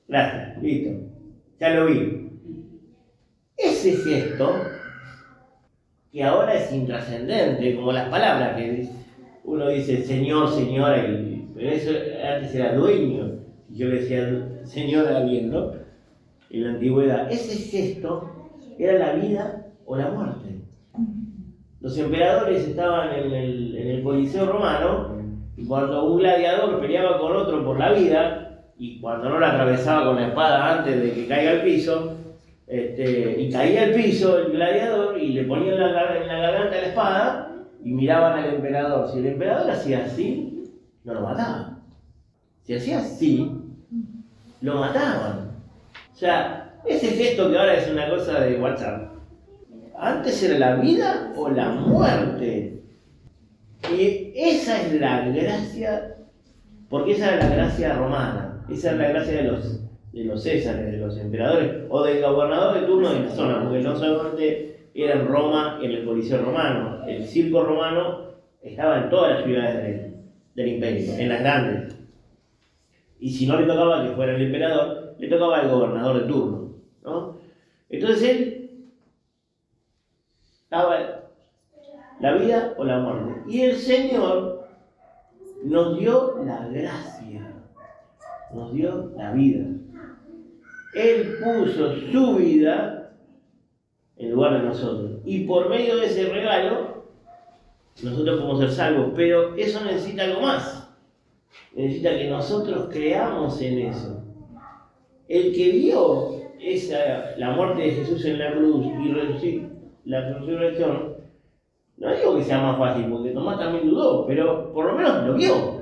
Gracias, 0.06 0.62
listo. 0.62 0.90
Ya 1.59 1.75
lo 1.75 1.87
vi. 1.87 2.30
Ese 3.56 3.92
gesto, 3.97 4.54
que 6.12 6.24
ahora 6.24 6.54
es 6.54 6.72
intrascendente, 6.72 7.76
como 7.76 7.92
las 7.92 8.08
palabras 8.08 8.56
que 8.56 8.88
uno 9.44 9.68
dice 9.68 10.02
señor, 10.02 10.50
señora, 10.50 10.98
y, 11.06 11.48
pero 11.54 11.70
eso 11.70 11.90
antes 11.90 12.54
era 12.54 12.74
dueño, 12.74 13.32
y 13.68 13.78
yo 13.78 13.88
le 13.88 14.00
decía 14.00 14.48
señor 14.64 15.08
a 15.08 15.18
alguien, 15.18 15.50
¿no? 15.50 15.72
En 16.50 16.64
la 16.64 16.70
antigüedad. 16.70 17.30
Ese 17.30 17.56
gesto 17.56 18.28
era 18.78 18.98
la 18.98 19.12
vida 19.14 19.66
o 19.86 19.96
la 19.96 20.10
muerte. 20.10 20.60
Los 21.80 21.96
emperadores 21.96 22.66
estaban 22.68 23.14
en 23.14 23.32
el, 23.32 23.76
en 23.76 24.02
Coliseo 24.02 24.46
romano 24.46 25.18
y 25.56 25.64
cuando 25.64 26.12
un 26.12 26.18
gladiador 26.18 26.80
peleaba 26.80 27.18
con 27.18 27.36
otro 27.36 27.64
por 27.64 27.78
la 27.78 27.92
vida 27.92 28.64
y 28.76 29.00
cuando 29.00 29.28
no 29.28 29.38
la 29.38 29.52
atravesaba 29.52 30.06
con 30.06 30.16
la 30.16 30.28
espada 30.28 30.78
antes 30.78 31.00
de 31.00 31.12
que 31.12 31.26
caiga 31.26 31.52
al 31.52 31.62
piso, 31.62 32.16
este, 32.70 33.42
y 33.42 33.50
caía 33.50 33.82
al 33.82 33.94
piso 33.94 34.38
el 34.38 34.52
gladiador 34.52 35.20
y 35.20 35.32
le 35.32 35.42
ponían 35.42 35.74
en 35.74 35.80
la, 35.80 36.38
garganta 36.38 36.76
la 36.76 36.86
espada 36.86 37.52
y 37.82 37.90
miraban 37.92 38.38
al 38.38 38.54
emperador. 38.54 39.10
Si 39.10 39.18
el 39.18 39.26
emperador 39.26 39.68
hacía 39.68 40.04
así, 40.04 40.70
no 41.02 41.14
lo 41.14 41.22
mataban. 41.22 41.82
Si 42.62 42.74
hacía 42.74 43.00
así, 43.00 43.50
lo 44.60 44.74
mataban. 44.76 45.50
O 46.14 46.16
sea, 46.16 46.78
ese 46.86 47.08
gesto 47.08 47.50
que 47.50 47.58
ahora 47.58 47.74
es 47.74 47.90
una 47.90 48.08
cosa 48.08 48.38
de 48.38 48.60
WhatsApp, 48.60 49.14
antes 49.98 50.40
era 50.44 50.58
la 50.58 50.76
vida 50.76 51.32
o 51.34 51.50
la 51.50 51.70
muerte. 51.70 52.84
Y 53.90 54.32
esa 54.36 54.80
es 54.80 54.92
la 55.00 55.28
gracia, 55.28 56.14
porque 56.88 57.12
esa 57.12 57.34
era 57.34 57.48
la 57.48 57.56
gracia 57.56 57.94
romana, 57.94 58.64
esa 58.70 58.90
era 58.90 58.98
la 58.98 59.08
gracia 59.08 59.32
de 59.38 59.42
los, 59.42 59.80
de 60.12 60.24
los 60.24 60.42
césares, 60.42 60.90
de 60.90 60.98
los 60.98 61.16
emperadores, 61.18 61.84
o 61.88 62.02
del 62.02 62.22
gobernador 62.22 62.80
de 62.80 62.86
turno 62.86 63.10
de 63.10 63.20
la 63.20 63.30
zona, 63.30 63.62
porque 63.62 63.80
no 63.80 63.96
solamente 63.96 64.88
era 64.94 65.14
en 65.14 65.28
Roma, 65.28 65.78
en 65.82 65.90
el 65.90 66.04
Coliseo 66.04 66.42
romano, 66.42 67.04
el 67.06 67.24
circo 67.24 67.62
romano 67.62 68.30
estaba 68.60 69.04
en 69.04 69.10
todas 69.10 69.34
las 69.34 69.44
ciudades 69.44 70.12
del, 70.54 70.68
imperio, 70.68 71.14
en 71.16 71.28
las 71.28 71.40
grandes. 71.40 71.96
Y 73.18 73.30
si 73.30 73.46
no 73.46 73.58
le 73.60 73.66
tocaba 73.66 74.02
que 74.02 74.14
fuera 74.14 74.34
el 74.34 74.42
emperador, 74.42 75.14
le 75.18 75.28
tocaba 75.28 75.58
al 75.58 75.68
gobernador 75.68 76.22
de 76.22 76.28
turno. 76.28 76.74
¿no? 77.02 77.36
Entonces 77.88 78.22
él 78.22 78.70
estaba 80.62 81.20
la 82.20 82.34
vida 82.34 82.74
o 82.76 82.84
la 82.84 82.98
muerte. 82.98 83.42
Y 83.48 83.62
el 83.62 83.76
Señor 83.76 84.68
nos 85.64 85.98
dio 85.98 86.42
la 86.44 86.66
gracia, 86.68 87.54
nos 88.52 88.72
dio 88.72 89.12
la 89.16 89.32
vida. 89.32 89.66
Él 90.94 91.38
puso 91.42 91.94
su 91.94 92.35
vida 92.37 93.12
en 94.16 94.30
lugar 94.32 94.61
de 94.61 94.66
nosotros. 94.68 95.12
Y 95.25 95.44
por 95.47 95.68
medio 95.68 95.97
de 95.97 96.06
ese 96.06 96.28
regalo, 96.28 97.04
nosotros 98.02 98.37
podemos 98.40 98.59
ser 98.61 98.70
salvos. 98.73 99.12
Pero 99.14 99.54
eso 99.56 99.85
necesita 99.85 100.25
algo 100.25 100.40
más. 100.42 100.88
Necesita 101.75 102.11
que 102.16 102.28
nosotros 102.28 102.88
creamos 102.90 103.61
en 103.62 103.78
eso. 103.78 104.23
El 105.28 105.54
que 105.54 105.70
vio 105.70 106.40
esa, 106.61 107.37
la 107.38 107.52
muerte 107.52 107.82
de 107.82 107.90
Jesús 107.92 108.25
en 108.25 108.38
la 108.38 108.52
cruz 108.52 108.85
y 108.87 109.09
resuc- 109.12 109.68
la 110.04 110.32
resurrección, 110.32 111.14
no 111.99 112.14
digo 112.16 112.37
que 112.37 112.42
sea 112.44 112.61
más 112.61 112.78
fácil, 112.78 113.06
porque 113.11 113.30
Tomás 113.30 113.59
también 113.59 113.88
dudó, 113.88 114.26
pero 114.26 114.73
por 114.73 114.87
lo 114.87 114.94
menos 114.94 115.26
lo 115.26 115.35
vio. 115.35 115.80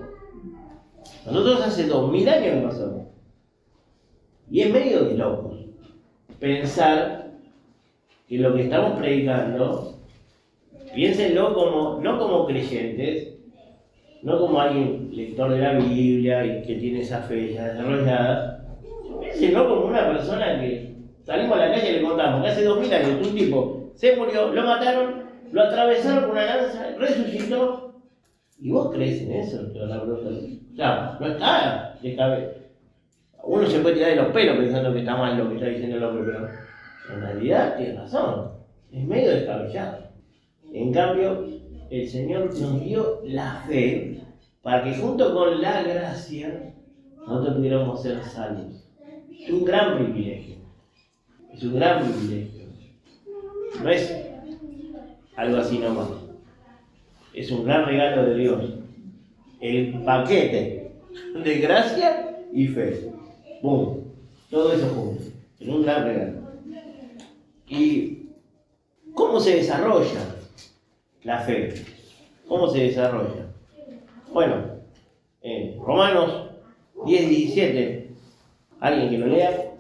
Nosotros 1.25 1.63
hace 1.63 1.87
dos 1.87 2.11
mil 2.13 2.29
años 2.29 2.63
que. 2.63 3.09
Y 4.51 4.63
es 4.63 4.73
medio 4.73 5.05
de 5.05 5.15
locos 5.15 5.57
pensar 6.41 7.31
que 8.29 8.39
lo 8.39 8.55
que 8.55 8.63
estamos 8.63 8.99
predicando, 8.99 9.95
piénsenlo 10.95 11.55
como, 11.55 12.01
no 12.01 12.19
como 12.19 12.47
creyentes, 12.47 13.35
no 14.23 14.39
como 14.39 14.61
alguien 14.61 15.11
lector 15.13 15.51
de 15.51 15.59
la 15.59 15.73
Biblia 15.75 16.45
y 16.45 16.63
que 16.63 16.77
tiene 16.77 17.01
esa 17.01 17.23
fe 17.23 17.55
ya 17.55 17.69
desarrollada, 17.69 18.65
piénsenlo 19.21 19.69
como 19.69 19.87
una 19.87 20.09
persona 20.09 20.61
que 20.61 20.95
salimos 21.25 21.59
a 21.59 21.67
la 21.67 21.73
calle 21.73 21.91
y 21.91 21.93
le 21.95 22.03
contamos 22.03 22.43
que 22.43 22.49
hace 22.49 22.65
dos 22.65 22.81
mil 22.81 22.93
años 22.93 23.27
un 23.27 23.35
tipo 23.35 23.79
se 23.99 24.15
murió, 24.15 24.53
lo 24.53 24.63
mataron, 24.63 25.25
lo 25.51 25.61
atravesaron 25.61 26.23
con 26.23 26.31
una 26.31 26.45
lanza, 26.45 26.95
resucitó. 26.97 27.95
¿Y 28.61 28.71
vos 28.71 28.93
crees 28.95 29.23
en 29.23 29.33
eso? 29.33 29.73
Te 29.73 29.79
no 29.81 31.27
está 31.27 31.99
de 32.01 32.15
cabeza. 32.15 32.53
Uno 33.49 33.67
se 33.67 33.81
puede 33.81 33.95
tirar 33.95 34.11
de 34.11 34.17
los 34.17 34.27
pelos 34.27 34.59
pensando 34.59 34.93
que 34.93 34.99
está 34.99 35.17
mal 35.17 35.39
lo 35.39 35.49
que 35.49 35.55
está 35.55 35.69
diciendo 35.69 35.97
el 35.97 36.05
hombre, 36.05 36.23
pero 36.27 36.49
en 37.15 37.21
realidad 37.23 37.79
tiene 37.79 37.95
razón. 37.95 38.51
Es 38.93 39.05
medio 39.07 39.31
descabellado. 39.31 40.11
En 40.71 40.93
cambio, 40.93 41.47
el 41.89 42.09
Señor 42.09 42.55
nos 42.61 42.85
dio 42.85 43.23
la 43.25 43.65
fe 43.67 44.21
para 44.61 44.85
que 44.85 44.95
junto 44.97 45.33
con 45.33 45.63
la 45.63 45.83
gracia 45.83 46.75
nosotros 47.27 47.57
pudiéramos 47.57 48.03
ser 48.03 48.23
salvos. 48.23 48.87
Es 49.41 49.51
un 49.51 49.65
gran 49.65 49.97
privilegio. 49.97 50.57
Es 51.51 51.63
un 51.63 51.77
gran 51.77 52.05
privilegio. 52.05 52.67
No 53.83 53.89
es 53.89 54.27
algo 55.37 55.57
así 55.57 55.79
nomás. 55.79 56.09
Es 57.33 57.51
un 57.51 57.65
gran 57.65 57.87
regalo 57.87 58.27
de 58.27 58.35
Dios. 58.35 58.75
El 59.63 60.03
paquete 60.05 60.93
de 61.43 61.59
gracia 61.61 62.45
y 62.53 62.67
fe. 62.67 63.09
¡Bum! 63.63 63.99
Todo 64.51 64.73
eso 64.73 64.89
junto. 64.89 65.23
Es 65.61 65.69
un 65.69 65.83
gran 65.83 66.05
regalo. 66.05 66.39
¿Y 67.67 68.29
cómo 69.15 69.41
se 69.41 69.57
desarrolla 69.57 70.37
la 71.25 71.41
fe? 71.41 71.75
¿Cómo 72.47 72.69
se 72.71 72.85
desarrolla? 72.85 73.47
Bueno, 74.33 74.65
en 75.43 75.79
Romanos 75.81 76.51
10, 77.05 77.29
17, 77.29 78.11
alguien 78.81 79.11
que 79.11 79.19
lo 79.19 79.27
lea. 79.27 79.73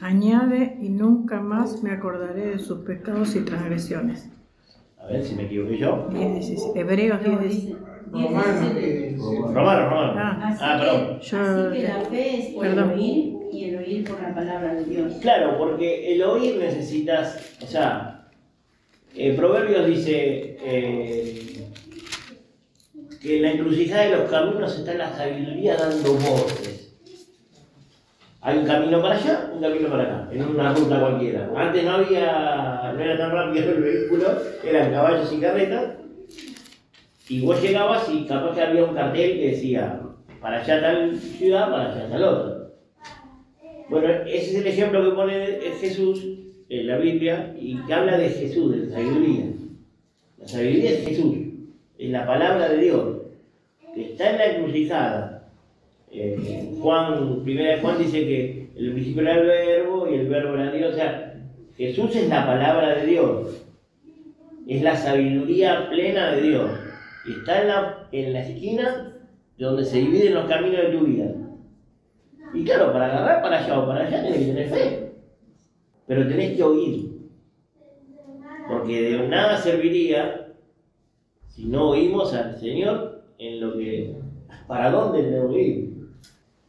Añade 0.00 0.78
y 0.82 0.88
nunca 0.88 1.40
más 1.40 1.82
me 1.82 1.92
acordaré 1.92 2.46
de 2.46 2.58
sus 2.58 2.80
pecados 2.80 3.36
y 3.36 3.40
transgresiones. 3.44 4.28
A 4.98 5.06
ver 5.06 5.24
si 5.24 5.34
me 5.34 5.44
equivoqué 5.44 5.78
yo. 5.78 6.08
10, 6.10 6.34
17. 6.34 6.80
Hebreos 6.80 7.22
10, 7.22 7.76
17. 8.12 8.28
Romanos, 8.28 8.74
que 8.74 8.80
dice, 8.80 9.16
Romano, 9.52 9.88
Romano. 9.90 10.12
Ah, 10.16 10.40
Así, 10.48 10.58
Ah, 10.62 10.76
perdón. 10.78 11.06
que, 11.20 11.36
así 11.36 11.76
que 11.76 11.82
la 11.88 12.00
fe 12.10 12.38
es 12.38 12.46
por 12.54 12.64
perdón. 12.66 12.90
el 12.90 12.98
oír 12.98 13.32
y 13.52 13.64
el 13.64 13.76
oír 13.78 14.04
por 14.08 14.22
la 14.22 14.34
palabra 14.34 14.74
de 14.74 14.84
Dios. 14.84 15.12
Claro, 15.20 15.56
porque 15.58 16.14
el 16.14 16.22
oír 16.22 16.56
necesitas, 16.58 17.56
o 17.62 17.66
sea, 17.66 18.28
eh, 19.14 19.34
Proverbios 19.36 19.86
dice 19.86 20.56
eh, 20.62 21.64
que 23.20 23.36
en 23.36 23.42
la 23.42 23.50
encrucijada 23.52 24.02
de 24.04 24.16
los 24.16 24.30
caminos 24.30 24.78
está 24.78 24.94
la 24.94 25.12
sabiduría 25.16 25.76
dando 25.76 26.14
voces. 26.14 26.94
Hay 28.44 28.58
un 28.58 28.66
camino 28.66 29.00
para 29.00 29.14
allá, 29.14 29.50
un 29.54 29.60
camino 29.60 29.88
para 29.88 30.02
acá, 30.02 30.28
en 30.32 30.42
una 30.42 30.74
ruta 30.74 30.98
cualquiera. 30.98 31.48
Antes 31.54 31.84
no 31.84 31.92
había, 31.92 32.92
no 32.92 33.00
era 33.00 33.16
tan 33.16 33.30
rápido 33.30 33.70
el 33.70 33.82
vehículo, 33.82 34.26
eran 34.64 34.90
caballos 34.92 35.32
y 35.32 35.40
carretas. 35.40 35.84
Y 37.28 37.40
vos 37.40 37.62
llegabas 37.62 38.08
y 38.12 38.24
capaz 38.24 38.54
que 38.54 38.62
había 38.62 38.84
un 38.84 38.94
cartel 38.94 39.38
que 39.38 39.50
decía, 39.50 40.00
para 40.40 40.60
allá 40.60 40.80
tal 40.80 41.18
ciudad, 41.18 41.70
para 41.70 41.92
allá 41.92 42.08
tal 42.10 42.24
otra. 42.24 42.62
Bueno, 43.88 44.08
ese 44.26 44.50
es 44.50 44.54
el 44.56 44.66
ejemplo 44.66 45.04
que 45.04 45.14
pone 45.14 45.36
Jesús 45.80 46.24
en 46.68 46.86
la 46.86 46.98
Biblia 46.98 47.54
y 47.58 47.76
que 47.86 47.92
habla 47.92 48.18
de 48.18 48.30
Jesús, 48.30 48.72
de 48.72 48.86
la 48.86 48.94
sabiduría. 48.94 49.44
La 50.38 50.48
sabiduría 50.48 50.90
es 50.90 51.06
Jesús, 51.06 51.36
es 51.98 52.10
la 52.10 52.26
palabra 52.26 52.70
de 52.70 52.78
Dios, 52.78 53.18
que 53.94 54.12
está 54.12 54.30
en 54.30 54.38
la 54.38 54.46
encrucijada. 54.46 55.48
Eh, 56.10 56.70
Juan, 56.80 57.42
primera 57.44 57.76
de 57.76 57.80
Juan 57.80 57.98
dice 57.98 58.20
que 58.20 58.68
el 58.76 58.92
principio 58.92 59.22
era 59.22 59.34
el 59.34 59.46
verbo 59.46 60.08
y 60.10 60.14
el 60.14 60.28
verbo 60.28 60.54
era 60.54 60.72
Dios. 60.72 60.92
O 60.92 60.96
sea, 60.96 61.34
Jesús 61.76 62.16
es 62.16 62.28
la 62.28 62.46
palabra 62.46 62.96
de 62.96 63.06
Dios. 63.06 63.62
Es 64.66 64.82
la 64.82 64.96
sabiduría 64.96 65.88
plena 65.88 66.32
de 66.32 66.42
Dios. 66.42 66.70
Está 67.28 67.62
en 67.62 67.68
la, 67.68 68.08
en 68.10 68.32
la 68.32 68.40
esquina 68.40 69.16
de 69.56 69.64
donde 69.64 69.84
se 69.84 69.98
dividen 69.98 70.34
los 70.34 70.46
caminos 70.46 70.82
de 70.82 70.98
tu 70.98 71.04
vida. 71.04 71.30
Y 72.54 72.64
claro, 72.64 72.92
para 72.92 73.06
agarrar 73.06 73.42
para 73.42 73.58
allá 73.58 73.78
o 73.78 73.86
para 73.86 74.06
allá 74.06 74.22
tenés 74.22 74.38
que 74.38 74.46
tener 74.46 74.68
fe. 74.68 75.12
Pero 76.06 76.28
tenés 76.28 76.56
que 76.56 76.62
oír. 76.62 77.12
Porque 78.68 79.02
de 79.02 79.28
nada 79.28 79.56
serviría 79.56 80.48
si 81.46 81.66
no 81.66 81.90
oímos 81.90 82.34
al 82.34 82.58
Señor 82.58 83.22
en 83.38 83.60
lo 83.60 83.76
que. 83.76 84.16
para 84.66 84.90
dónde 84.90 85.22
tenemos 85.22 85.52
que 85.52 85.62
ir. 85.62 85.92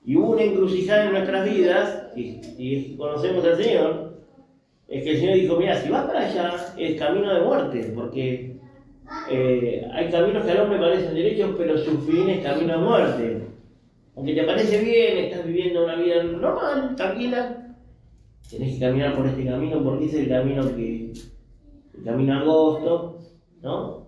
Y 0.05 0.17
hubo 0.17 0.31
una 0.31 0.43
encrucijada 0.43 1.05
en 1.05 1.11
nuestras 1.13 1.45
vidas, 1.49 2.11
y 2.15 2.95
conocemos 2.97 3.45
al 3.45 3.55
Señor, 3.55 4.13
es 4.87 5.03
que 5.03 5.11
el 5.11 5.17
Señor 5.17 5.35
dijo, 5.35 5.55
mira, 5.57 5.77
si 5.77 5.89
vas 5.89 6.05
para 6.05 6.27
allá 6.27 6.55
es 6.77 6.99
camino 6.99 7.33
de 7.33 7.41
muerte, 7.41 7.91
porque 7.95 8.52
eh, 9.29 9.87
hay 9.91 10.09
caminos 10.09 10.45
que 10.45 10.51
al 10.51 10.61
hombre 10.61 10.79
parecen 10.79 11.13
derechos, 11.13 11.55
pero 11.57 11.77
su 11.77 11.99
fin 12.01 12.29
es 12.29 12.43
camino 12.43 12.73
de 12.73 12.85
muerte. 12.85 13.47
Aunque 14.15 14.33
te 14.33 14.43
parece 14.43 14.79
bien, 14.83 15.17
estás 15.17 15.45
viviendo 15.45 15.83
una 15.83 15.95
vida 15.95 16.23
normal, 16.23 16.95
tranquila, 16.95 17.75
tenés 18.49 18.75
que 18.75 18.79
caminar 18.79 19.15
por 19.15 19.25
este 19.25 19.45
camino 19.45 19.83
porque 19.83 20.05
es 20.05 20.13
el 20.13 20.29
camino 20.29 20.75
que, 20.75 21.13
el 21.97 22.03
camino 22.03 22.33
angosto, 22.33 23.19
¿no? 23.61 24.03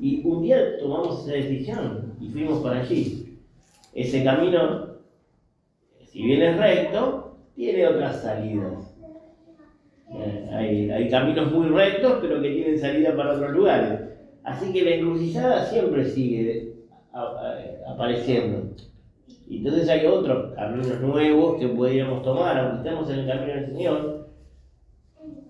Y 0.00 0.26
un 0.26 0.42
día 0.42 0.76
tomamos 0.78 1.22
esa 1.22 1.36
decisión 1.36 2.14
y 2.20 2.28
fuimos 2.28 2.60
para 2.62 2.80
allí. 2.80 3.38
Ese 3.94 4.24
camino, 4.24 4.88
si 6.06 6.22
bien 6.22 6.42
es 6.42 6.58
recto, 6.58 7.36
tiene 7.54 7.86
otras 7.86 8.22
salidas. 8.22 8.96
Eh, 10.12 10.48
hay, 10.52 10.90
hay 10.90 11.08
caminos 11.08 11.52
muy 11.52 11.68
rectos, 11.68 12.18
pero 12.20 12.42
que 12.42 12.50
tienen 12.50 12.78
salida 12.78 13.16
para 13.16 13.34
otros 13.34 13.52
lugares. 13.52 14.13
Así 14.44 14.72
que 14.72 14.82
la 14.82 14.90
encrucijada 14.96 15.64
siempre 15.64 16.04
sigue 16.04 16.74
apareciendo. 17.86 18.74
Y 19.48 19.58
entonces 19.58 19.88
hay 19.88 20.06
otros 20.06 20.54
caminos 20.54 21.00
nuevos 21.00 21.58
que 21.58 21.68
podríamos 21.68 22.22
tomar, 22.22 22.58
aunque 22.58 22.88
estemos 22.88 23.10
en 23.10 23.18
el 23.20 23.26
camino 23.26 23.54
del 23.54 23.66
Señor. 23.66 24.28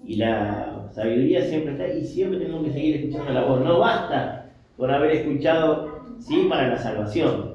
Y 0.05 0.17
la 0.17 0.89
sabiduría 0.93 1.45
siempre 1.45 1.73
está 1.73 1.89
y 1.89 2.05
siempre 2.05 2.39
tenemos 2.39 2.65
que 2.65 2.73
seguir 2.73 2.97
escuchando 2.97 3.33
la 3.33 3.45
voz. 3.45 3.65
No 3.65 3.81
basta 3.81 4.53
con 4.77 4.91
haber 4.91 5.11
escuchado, 5.13 6.01
sí, 6.21 6.47
para 6.49 6.69
la 6.69 6.77
salvación, 6.77 7.55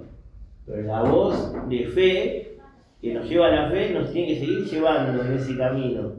pero 0.66 0.84
la 0.84 1.04
voz 1.04 1.54
de 1.70 1.86
fe 1.86 2.58
que 3.02 3.14
nos 3.14 3.30
lleva 3.30 3.48
a 3.48 3.52
la 3.52 3.70
fe 3.70 3.92
nos 3.94 4.12
tiene 4.12 4.30
que 4.30 4.40
seguir 4.40 4.66
llevando 4.66 5.24
en 5.24 5.34
ese 5.34 5.56
camino. 5.58 6.14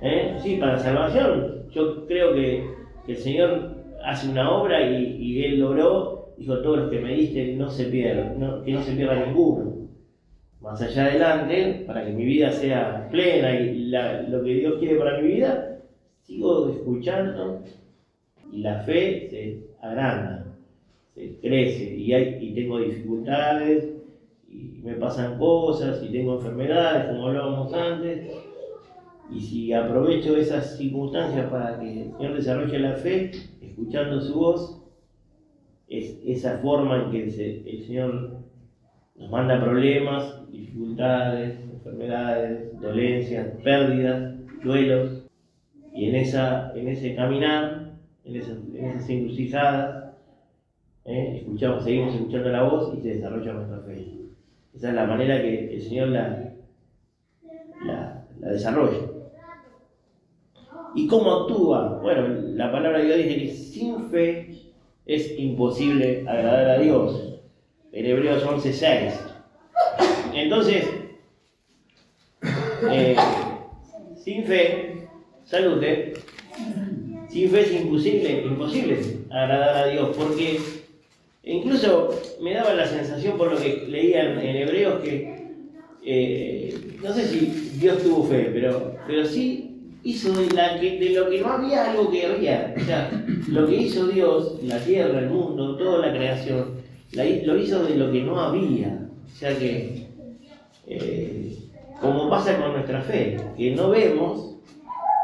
¿Eh? 0.00 0.36
Sí, 0.42 0.56
para 0.56 0.72
la 0.72 0.78
salvación, 0.78 1.64
yo 1.70 2.06
creo 2.06 2.32
que, 2.32 2.70
que 3.04 3.12
el 3.12 3.18
Señor 3.18 3.77
hace 4.10 4.28
una 4.28 4.50
obra 4.50 4.82
y, 4.82 5.16
y 5.18 5.44
Él 5.44 5.58
logró, 5.58 6.32
dijo, 6.36 6.60
todos 6.60 6.78
los 6.78 6.90
que 6.90 7.00
me 7.00 7.14
diste 7.14 7.54
no 7.54 7.68
se 7.70 7.86
pierdan, 7.86 8.38
no- 8.38 8.62
que 8.62 8.72
no 8.72 8.82
se 8.82 8.92
pierda 8.94 9.26
ninguno. 9.26 9.72
Más 10.60 10.80
allá 10.82 11.04
adelante, 11.04 11.84
para 11.86 12.04
que 12.04 12.12
mi 12.12 12.24
vida 12.24 12.50
sea 12.52 13.08
plena 13.10 13.54
y 13.54 13.86
la- 13.90 14.22
lo 14.22 14.42
que 14.42 14.54
Dios 14.54 14.78
quiere 14.78 14.96
para 14.96 15.18
mi 15.20 15.28
vida, 15.28 15.78
sigo 16.22 16.68
escuchando 16.68 17.62
y 18.52 18.60
la 18.60 18.76
fe 18.76 19.28
se 19.30 19.58
agranda, 19.80 20.44
se 21.14 21.32
crece 21.40 21.94
y, 21.94 22.12
hay, 22.14 22.36
y 22.40 22.52
tengo 22.54 22.78
dificultades 22.78 23.88
y 24.48 24.80
me 24.82 24.96
pasan 24.96 25.38
cosas 25.38 26.02
y 26.02 26.10
tengo 26.10 26.34
enfermedades, 26.34 27.06
como 27.06 27.26
hablábamos 27.26 27.72
antes. 27.74 28.26
Y 29.30 29.40
si 29.40 29.72
aprovecho 29.72 30.34
esas 30.36 30.76
circunstancias 30.76 31.46
para 31.50 31.78
que 31.78 32.02
el 32.02 32.12
Señor 32.16 32.32
desarrolle 32.34 32.78
la 32.78 32.94
fe, 32.94 33.30
escuchando 33.78 34.20
su 34.20 34.34
voz, 34.34 34.82
es 35.88 36.18
esa 36.26 36.58
forma 36.58 37.04
en 37.04 37.10
que 37.10 37.24
el 37.66 37.82
Señor 37.86 38.38
nos 39.16 39.30
manda 39.30 39.62
problemas, 39.62 40.50
dificultades, 40.50 41.58
enfermedades, 41.72 42.78
dolencias, 42.80 43.46
pérdidas, 43.62 44.34
duelos, 44.62 45.24
y 45.94 46.08
en, 46.08 46.14
ese 46.16 47.14
caminar, 47.14 47.92
en, 48.24 48.36
esas- 48.36 48.58
en 48.74 48.84
esas 48.84 49.08
encrucijadas, 49.10 50.14
¿eh? 51.04 51.38
escuchamos, 51.38 51.84
seguimos 51.84 52.14
escuchando 52.14 52.48
la 52.50 52.62
voz 52.64 52.94
y 52.96 53.00
se 53.00 53.08
desarrolla 53.14 53.52
nuestra 53.54 53.80
fe. 53.80 54.14
Esa 54.74 54.88
es 54.90 54.94
la 54.94 55.06
manera 55.06 55.40
que 55.40 55.74
el 55.74 55.80
Señor 55.82 56.08
la 56.08 56.52
desarrolla. 58.40 58.98
¿Y 60.98 61.06
cómo 61.06 61.32
actúa? 61.32 62.00
Bueno, 62.02 62.26
la 62.56 62.72
palabra 62.72 62.98
de 62.98 63.04
Dios 63.04 63.18
dice 63.18 63.38
que 63.38 63.54
sin 63.54 64.10
fe 64.10 64.50
es 65.06 65.38
imposible 65.38 66.24
agradar 66.26 66.70
a 66.70 66.78
Dios. 66.80 67.38
En 67.92 68.04
Hebreos 68.04 68.42
11:6. 68.44 69.12
Entonces, 70.34 70.88
eh, 72.90 73.16
sin 74.16 74.42
fe, 74.42 75.08
salute, 75.44 76.14
sin 77.28 77.48
fe 77.48 77.60
es 77.60 77.72
imposible, 77.80 78.42
imposible 78.44 78.98
agradar 79.30 79.76
a 79.76 79.86
Dios, 79.86 80.16
porque 80.16 80.58
incluso 81.44 82.10
me 82.42 82.54
daba 82.54 82.74
la 82.74 82.88
sensación 82.88 83.38
por 83.38 83.52
lo 83.52 83.58
que 83.60 83.86
leía 83.86 84.32
en, 84.32 84.40
en 84.40 84.56
Hebreos 84.56 85.00
que 85.00 85.46
eh, 86.04 86.98
no 87.00 87.12
sé 87.12 87.24
si 87.28 87.76
Dios 87.78 88.02
tuvo 88.02 88.24
fe, 88.24 88.50
pero, 88.52 88.96
pero 89.06 89.24
sí 89.24 89.67
hizo 90.04 90.32
de, 90.32 91.10
lo 91.14 91.30
que 91.30 91.40
no 91.40 91.52
había 91.52 91.90
algo 91.90 92.10
que 92.10 92.26
había. 92.26 92.74
O 92.76 92.80
sea, 92.80 93.10
lo 93.48 93.66
que 93.66 93.76
hizo 93.76 94.06
Dios, 94.08 94.58
la 94.62 94.78
tierra, 94.78 95.18
el 95.18 95.30
mundo, 95.30 95.76
toda 95.76 96.06
la 96.06 96.12
creación, 96.12 96.74
lo 97.12 97.56
hizo 97.56 97.84
de 97.84 97.96
lo 97.96 98.12
que 98.12 98.22
no 98.22 98.40
había. 98.40 99.08
O 99.26 99.36
sea 99.36 99.56
que, 99.58 100.08
eh, 100.86 101.58
como 102.00 102.30
pasa 102.30 102.58
con 102.58 102.72
nuestra 102.72 103.00
fe, 103.02 103.36
que 103.56 103.74
no 103.74 103.90
vemos, 103.90 104.56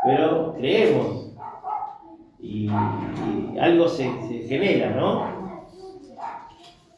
pero 0.04 0.54
creemos. 0.58 1.30
Y, 2.40 2.68
y 2.68 3.58
algo 3.58 3.88
se, 3.88 4.04
se 4.28 4.46
genera, 4.46 4.90
¿no? 4.90 5.64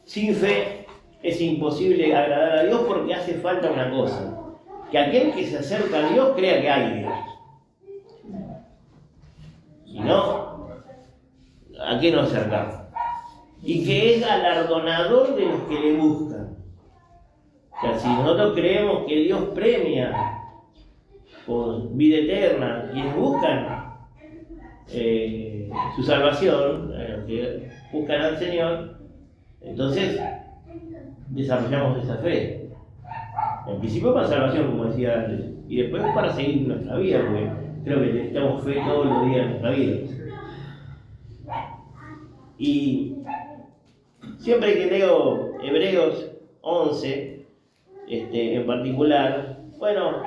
Sin 0.03 0.35
fe 0.35 0.85
es 1.23 1.41
imposible 1.41 2.15
agradar 2.15 2.59
a 2.59 2.63
Dios 2.63 2.81
porque 2.87 3.13
hace 3.13 3.35
falta 3.35 3.71
una 3.71 3.89
cosa. 3.89 4.37
Que 4.91 4.97
aquel 4.97 5.33
que 5.33 5.45
se 5.45 5.57
acerca 5.57 5.97
a 5.97 6.09
Dios 6.11 6.31
crea 6.35 6.61
que 6.61 6.69
hay 6.69 6.99
Dios. 6.99 7.13
Si 9.97 10.03
no, 10.03 10.67
¿a 11.83 11.99
qué 11.99 12.11
nos 12.11 12.31
acercamos? 12.31 12.75
Y 13.63 13.83
que 13.83 14.13
es 14.13 14.21
galardonador 14.21 15.35
de 15.35 15.45
los 15.45 15.61
que 15.61 15.73
le 15.73 15.97
buscan. 15.97 16.55
O 17.71 17.81
sea, 17.81 17.97
si 17.97 18.07
nosotros 18.07 18.53
creemos 18.53 19.07
que 19.07 19.15
Dios 19.21 19.41
premia 19.55 20.13
con 21.47 21.97
vida 21.97 22.17
eterna 22.17 22.89
quienes 22.93 23.15
buscan 23.15 23.97
eh, 24.89 25.71
su 25.95 26.03
salvación, 26.03 26.91
los 26.91 27.25
que 27.25 27.71
buscan 27.91 28.21
al 28.21 28.37
Señor, 28.37 28.99
entonces 29.61 30.21
desarrollamos 31.29 32.03
esa 32.03 32.17
fe. 32.17 32.69
En 33.67 33.79
principio 33.79 34.13
para 34.13 34.27
salvación, 34.27 34.67
como 34.67 34.85
decía 34.85 35.21
antes, 35.21 35.43
y 35.67 35.81
después 35.81 36.03
para 36.13 36.31
seguir 36.33 36.67
nuestra 36.67 36.97
vida, 36.97 37.19
porque 37.21 37.66
creo 37.87 38.01
que 38.01 38.13
necesitamos 38.13 38.63
fe 38.63 38.81
todos 38.85 39.05
los 39.05 39.25
días 39.25 39.37
de 39.37 39.49
nuestra 39.49 39.71
vida. 39.71 39.97
Y 42.59 43.15
siempre 44.39 44.73
que 44.73 44.85
leo 44.87 45.53
Hebreos 45.63 46.31
11, 46.61 47.45
este, 48.09 48.55
en 48.55 48.67
particular, 48.67 49.59
bueno, 49.77 50.21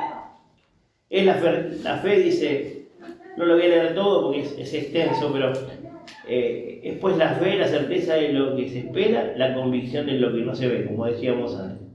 es 1.08 1.26
la 1.26 1.34
fe, 1.34 1.70
la 1.82 1.96
fe 1.98 2.20
dice, 2.20 2.86
no 3.36 3.44
lo 3.44 3.54
voy 3.54 3.64
a 3.64 3.68
leer 3.68 3.94
todo 3.94 4.24
porque 4.24 4.40
es, 4.40 4.74
extenso, 4.74 5.30
pero 5.32 5.52
eh, 6.28 6.80
es 6.84 6.98
pues 6.98 7.16
la 7.16 7.30
fe, 7.30 7.56
la 7.56 7.66
certeza 7.66 8.14
de 8.14 8.32
lo 8.32 8.56
que 8.56 8.68
se 8.68 8.80
espera, 8.80 9.34
la 9.36 9.54
convicción 9.54 10.06
de 10.06 10.12
lo 10.12 10.32
que 10.32 10.42
no 10.42 10.54
se 10.54 10.68
ve, 10.68 10.86
como 10.86 11.06
decíamos 11.06 11.56
antes. 11.58 11.88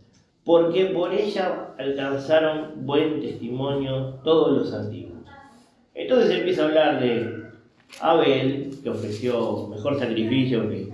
Porque 0.43 0.85
por 0.85 1.11
ella 1.11 1.73
alcanzaron 1.79 2.85
buen 2.85 3.19
testimonio 3.19 4.19
todos 4.23 4.55
los 4.55 4.73
antiguos. 4.73 5.04
Entonces 5.95 6.37
empieza 6.37 6.63
a 6.63 6.65
hablar 6.65 6.99
de 6.99 7.45
Abel, 8.01 8.71
que 8.83 8.89
ofreció 8.89 9.67
mejor 9.67 9.97
sacrificio 9.97 10.69
que, 10.69 10.89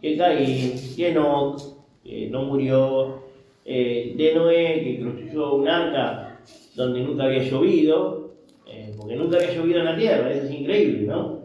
que 0.00 0.16
Caín, 0.16 0.72
que 0.96 1.08
Enoch, 1.08 1.60
que 2.04 2.28
no 2.30 2.44
murió, 2.44 3.24
eh, 3.64 4.14
de 4.16 4.34
Noé, 4.34 4.82
que 4.84 5.00
construyó 5.02 5.54
un 5.54 5.68
arca 5.68 6.38
donde 6.76 7.00
nunca 7.00 7.24
había 7.24 7.42
llovido, 7.42 8.34
eh, 8.66 8.94
porque 8.96 9.16
nunca 9.16 9.38
había 9.38 9.54
llovido 9.54 9.80
en 9.80 9.84
la 9.86 9.96
tierra, 9.96 10.30
eso 10.30 10.46
es 10.46 10.52
increíble, 10.52 11.06
¿no? 11.06 11.40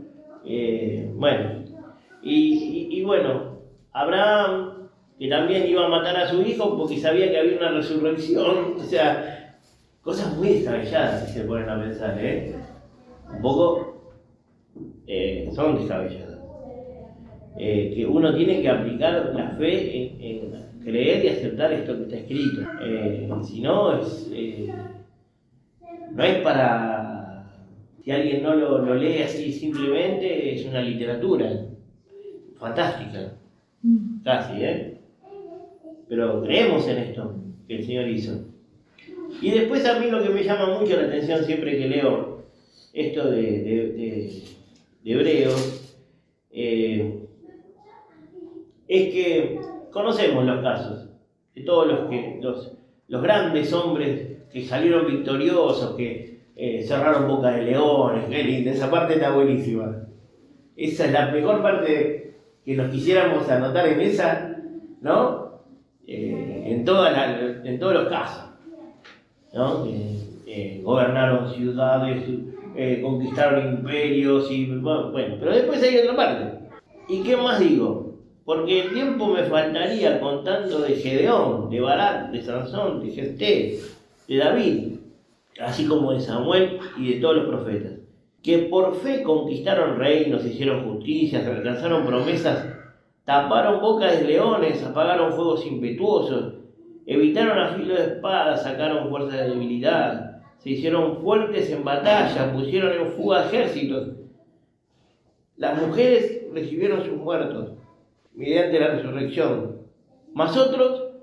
Eh, 0.46 1.10
bueno, 1.16 1.64
y, 2.22 3.02
bueno, 3.04 3.60
Abraham, 3.94 4.90
que 5.18 5.30
también 5.30 5.68
iba 5.68 5.86
a 5.86 5.90
matar 5.90 6.16
a 6.18 6.30
su 6.30 6.42
hijo 6.42 6.78
porque 6.78 6.98
sabía 6.98 7.32
que 7.32 7.40
había 7.40 7.58
una 7.58 7.72
resurrección, 7.72 8.76
o 8.78 8.84
sea, 8.84 9.58
cosas 10.02 10.36
muy 10.38 10.50
descabelladas 10.50 11.28
si 11.28 11.40
se 11.40 11.46
ponen 11.46 11.70
a 11.70 11.82
pensar, 11.82 12.18
¿eh? 12.20 12.56
Un 13.36 13.42
poco 13.42 14.14
eh, 15.08 15.50
son 15.54 15.78
descabelladas. 15.78 16.40
Eh, 17.58 17.92
que 17.94 18.06
uno 18.06 18.34
tiene 18.36 18.62
que 18.62 18.70
aplicar 18.70 19.34
la 19.36 19.50
fe 19.58 19.98
en, 19.98 20.22
en 20.22 20.82
creer 20.84 21.26
y 21.26 21.28
aceptar 21.30 21.74
esto 21.74 21.98
que 21.98 22.04
está 22.04 22.16
escrito. 22.18 22.62
Eh, 22.82 23.30
si 23.44 23.62
no, 23.62 24.00
es, 24.00 24.30
eh, 24.34 24.74
no 26.12 26.24
es 26.24 26.38
para... 26.38 27.52
Si 28.04 28.12
alguien 28.12 28.44
no 28.44 28.56
lo, 28.56 28.80
lo 28.80 28.96
lee 28.96 29.22
así 29.24 29.52
simplemente, 29.52 30.56
es 30.56 30.66
una 30.66 30.82
literatura 30.82 31.66
fantástica, 32.58 33.34
casi, 34.24 34.64
¿eh? 34.64 34.98
Pero 36.08 36.42
creemos 36.42 36.88
en 36.88 36.98
esto 36.98 37.36
que 37.68 37.76
el 37.76 37.84
Señor 37.86 38.08
hizo. 38.08 38.46
Y 39.42 39.52
después 39.52 39.86
a 39.86 40.00
mí 40.00 40.10
lo 40.10 40.24
que 40.24 40.30
me 40.30 40.44
llama 40.44 40.80
mucho 40.80 40.96
la 40.96 41.08
atención 41.08 41.44
siempre 41.44 41.78
que 41.78 41.88
leo 41.88 42.29
esto 43.02 43.30
de, 43.32 43.42
de, 43.42 43.92
de- 43.94 44.44
Hebreos, 45.06 45.98
eh, 46.52 47.26
es 48.88 49.14
que 49.14 49.60
conocemos 49.92 50.46
los 50.46 50.62
casos 50.62 51.08
de 51.56 51.62
todos 51.62 51.88
los, 51.88 52.10
que, 52.10 52.40
los, 52.42 52.78
los 53.08 53.22
grandes 53.22 53.72
hombres 53.74 54.38
que 54.52 54.66
salieron 54.66 55.08
victoriosos, 55.08 55.96
que 55.96 56.42
eh, 56.56 56.84
cerraron 56.84 57.28
boca 57.28 57.52
de 57.52 57.64
leones, 57.64 58.26
qué 58.30 58.70
esa 58.70 58.92
parte 58.92 59.14
está 59.16 59.34
buenísima. 59.34 60.06
Esa 60.76 61.06
es 61.06 61.12
la 61.12 61.32
mejor 61.32 61.62
parte 61.62 62.36
que 62.66 62.76
nos 62.76 62.90
quisiéramos 62.92 63.50
anotar 63.50 63.88
en 63.88 64.02
esa, 64.02 64.58
¿no? 65.02 65.62
Eh, 66.06 66.64
en, 66.68 66.84
todas 66.86 67.14
las- 67.14 67.66
en 67.66 67.80
todos 67.80 67.94
los 67.94 68.08
casos. 68.10 68.44
¿no? 69.54 69.86
Gobernaron 70.84 71.54
ciudades, 71.54 72.24
eh, 72.76 73.02
conquistaron 73.02 73.80
imperios 73.80 74.50
y 74.52 74.66
bueno, 74.66 75.36
pero 75.40 75.54
después 75.54 75.82
hay 75.84 75.98
otra 75.98 76.16
parte. 76.16 76.60
¿Y 77.08 77.24
qué 77.24 77.36
más 77.36 77.60
digo? 77.60 78.16
Porque 78.46 78.82
el 78.82 78.94
tiempo 78.94 79.28
me 79.28 79.44
faltaría 79.44 80.20
contando 80.20 80.80
de 80.80 80.96
Gedeón, 80.96 81.70
de 81.70 81.82
Barak, 81.82 82.32
de 82.32 82.42
Sansón, 82.42 83.02
de 83.02 83.12
Jefté, 83.12 83.80
de 84.28 84.38
David, 84.38 85.00
así 85.60 85.86
como 85.86 86.14
de 86.14 86.20
Samuel 86.20 86.80
y 86.98 87.14
de 87.14 87.20
todos 87.20 87.38
los 87.38 87.48
profetas, 87.48 87.94
que 88.42 88.60
por 88.60 88.96
fe 88.96 89.24
conquistaron 89.24 89.98
reinos, 89.98 90.46
hicieron 90.46 90.84
justicias, 90.86 91.46
alcanzaron 91.46 92.06
promesas, 92.06 92.66
taparon 93.26 93.82
bocas 93.82 94.20
de 94.20 94.26
leones, 94.26 94.84
apagaron 94.84 95.34
fuegos 95.34 95.66
impetuosos, 95.66 96.56
evitaron 97.06 97.58
a 97.58 97.70
filo 97.76 97.96
de 97.96 98.04
espada, 98.04 98.56
sacaron 98.56 99.10
fuerzas 99.10 99.34
de 99.40 99.50
debilidad, 99.50 100.29
se 100.60 100.72
hicieron 100.72 101.22
fuertes 101.22 101.70
en 101.72 101.84
batalla, 101.84 102.54
pusieron 102.54 102.94
en 102.94 103.12
fuga 103.14 103.46
ejércitos. 103.46 104.10
Las 105.56 105.82
mujeres 105.82 106.44
recibieron 106.54 107.04
sus 107.04 107.18
muertos 107.18 107.74
mediante 108.34 108.80
la 108.80 108.88
resurrección, 108.88 109.82
mas 110.34 110.56
otros 110.58 111.14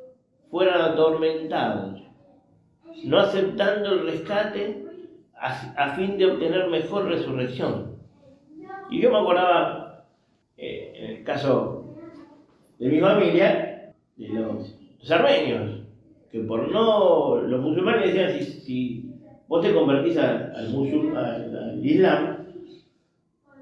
fueron 0.50 0.80
atormentados, 0.80 2.02
no 3.04 3.18
aceptando 3.18 3.92
el 3.92 4.06
rescate 4.06 4.84
a, 5.38 5.94
fin 5.96 6.16
de 6.16 6.26
obtener 6.26 6.68
mejor 6.68 7.06
resurrección. 7.06 7.96
Y 8.90 9.00
yo 9.00 9.10
me 9.10 9.18
acordaba, 9.18 10.06
eh, 10.56 10.92
en 10.94 11.10
el 11.16 11.24
caso 11.24 11.94
de 12.78 12.88
mi 12.88 13.00
familia, 13.00 13.92
de 14.16 14.28
los, 14.28 15.10
armenios, 15.10 15.82
que 16.32 16.40
por 16.40 16.70
no, 16.70 17.36
los 17.36 17.60
musulmanes 17.60 18.12
decían, 18.12 18.62
si 18.62 19.05
vos 19.48 19.62
te 19.62 19.72
convertís 19.74 20.16
al, 20.18 20.52
al, 20.54 21.16
al- 21.56 21.86
islam, 21.86 22.36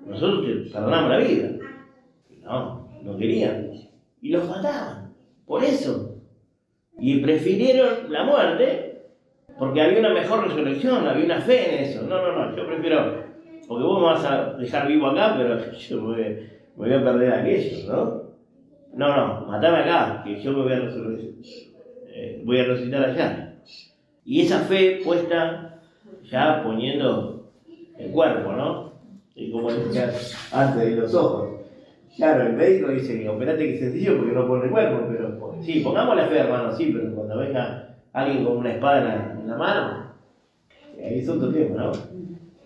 nosotros 0.06 0.44
te 0.46 0.70
perdonamos 0.72 1.10
la 1.10 1.18
vida. 1.18 1.48
No, 2.42 2.88
no 3.02 3.16
querían. 3.16 3.70
Y 4.20 4.30
los 4.30 4.48
mataban. 4.48 5.12
Por 5.46 5.62
eso. 5.64 6.16
Y 6.98 7.20
prefirieron 7.20 8.10
la 8.12 8.24
muerte 8.24 9.02
porque 9.58 9.80
había 9.80 10.00
una 10.00 10.12
mejor 10.14 10.46
resurrección, 10.48 11.06
había 11.06 11.24
una 11.24 11.40
fe 11.40 11.76
en 11.78 11.84
eso. 11.84 12.02
No, 12.02 12.20
no, 12.20 12.32
no, 12.50 12.56
yo 12.56 12.66
prefiero. 12.66 13.24
Porque 13.66 13.84
vos 13.84 13.98
me 14.00 14.06
vas 14.06 14.24
a 14.24 14.52
dejar 14.54 14.88
vivo 14.88 15.06
acá, 15.06 15.34
pero 15.36 15.58
yo 15.88 16.02
me 16.02 16.06
voy, 16.06 16.22
me 16.22 16.48
voy 16.76 16.92
a 16.92 17.04
perder 17.04 17.32
aquello, 17.32 17.92
¿no? 17.92 18.24
No, 18.94 19.16
no, 19.16 19.46
matame 19.46 19.78
acá, 19.78 20.22
que 20.24 20.40
yo 20.40 20.52
me 20.52 20.62
voy 20.62 20.72
a 20.72 20.78
resucitar, 20.80 21.34
eh, 22.08 22.42
voy 22.44 22.60
a 22.60 22.64
resucitar 22.64 23.04
allá. 23.10 23.54
Y 24.24 24.42
esa 24.42 24.60
fe 24.60 25.00
puesta 25.04 25.73
ya 26.22 26.62
poniendo 26.62 27.52
el 27.98 28.10
cuerpo, 28.10 28.52
¿no? 28.52 28.92
Y 29.34 29.50
como 29.50 29.70
decía 29.72 30.12
antes 30.52 30.84
de 30.84 30.96
los 30.96 31.14
ojos. 31.14 31.50
Claro, 32.16 32.46
el 32.46 32.52
médico 32.52 32.90
dice 32.90 33.28
operate 33.28 33.64
que 33.64 33.74
es 33.74 33.80
sencillo 33.80 34.18
porque 34.18 34.32
no 34.32 34.46
pone 34.46 34.66
el 34.66 34.70
cuerpo, 34.70 35.06
pero 35.10 35.38
pues, 35.38 35.66
sí, 35.66 35.80
pongamos 35.80 36.16
la 36.16 36.26
fe, 36.26 36.38
hermano, 36.38 36.72
sí, 36.72 36.92
pero 36.92 37.12
cuando 37.14 37.38
venga 37.38 37.96
alguien 38.12 38.44
con 38.44 38.58
una 38.58 38.74
espada 38.74 39.34
en 39.36 39.48
la, 39.48 39.56
mano, 39.56 40.14
ahí 40.96 41.18
es 41.18 41.28
otro 41.28 41.52
tema, 41.52 41.82
¿no? 41.82 41.92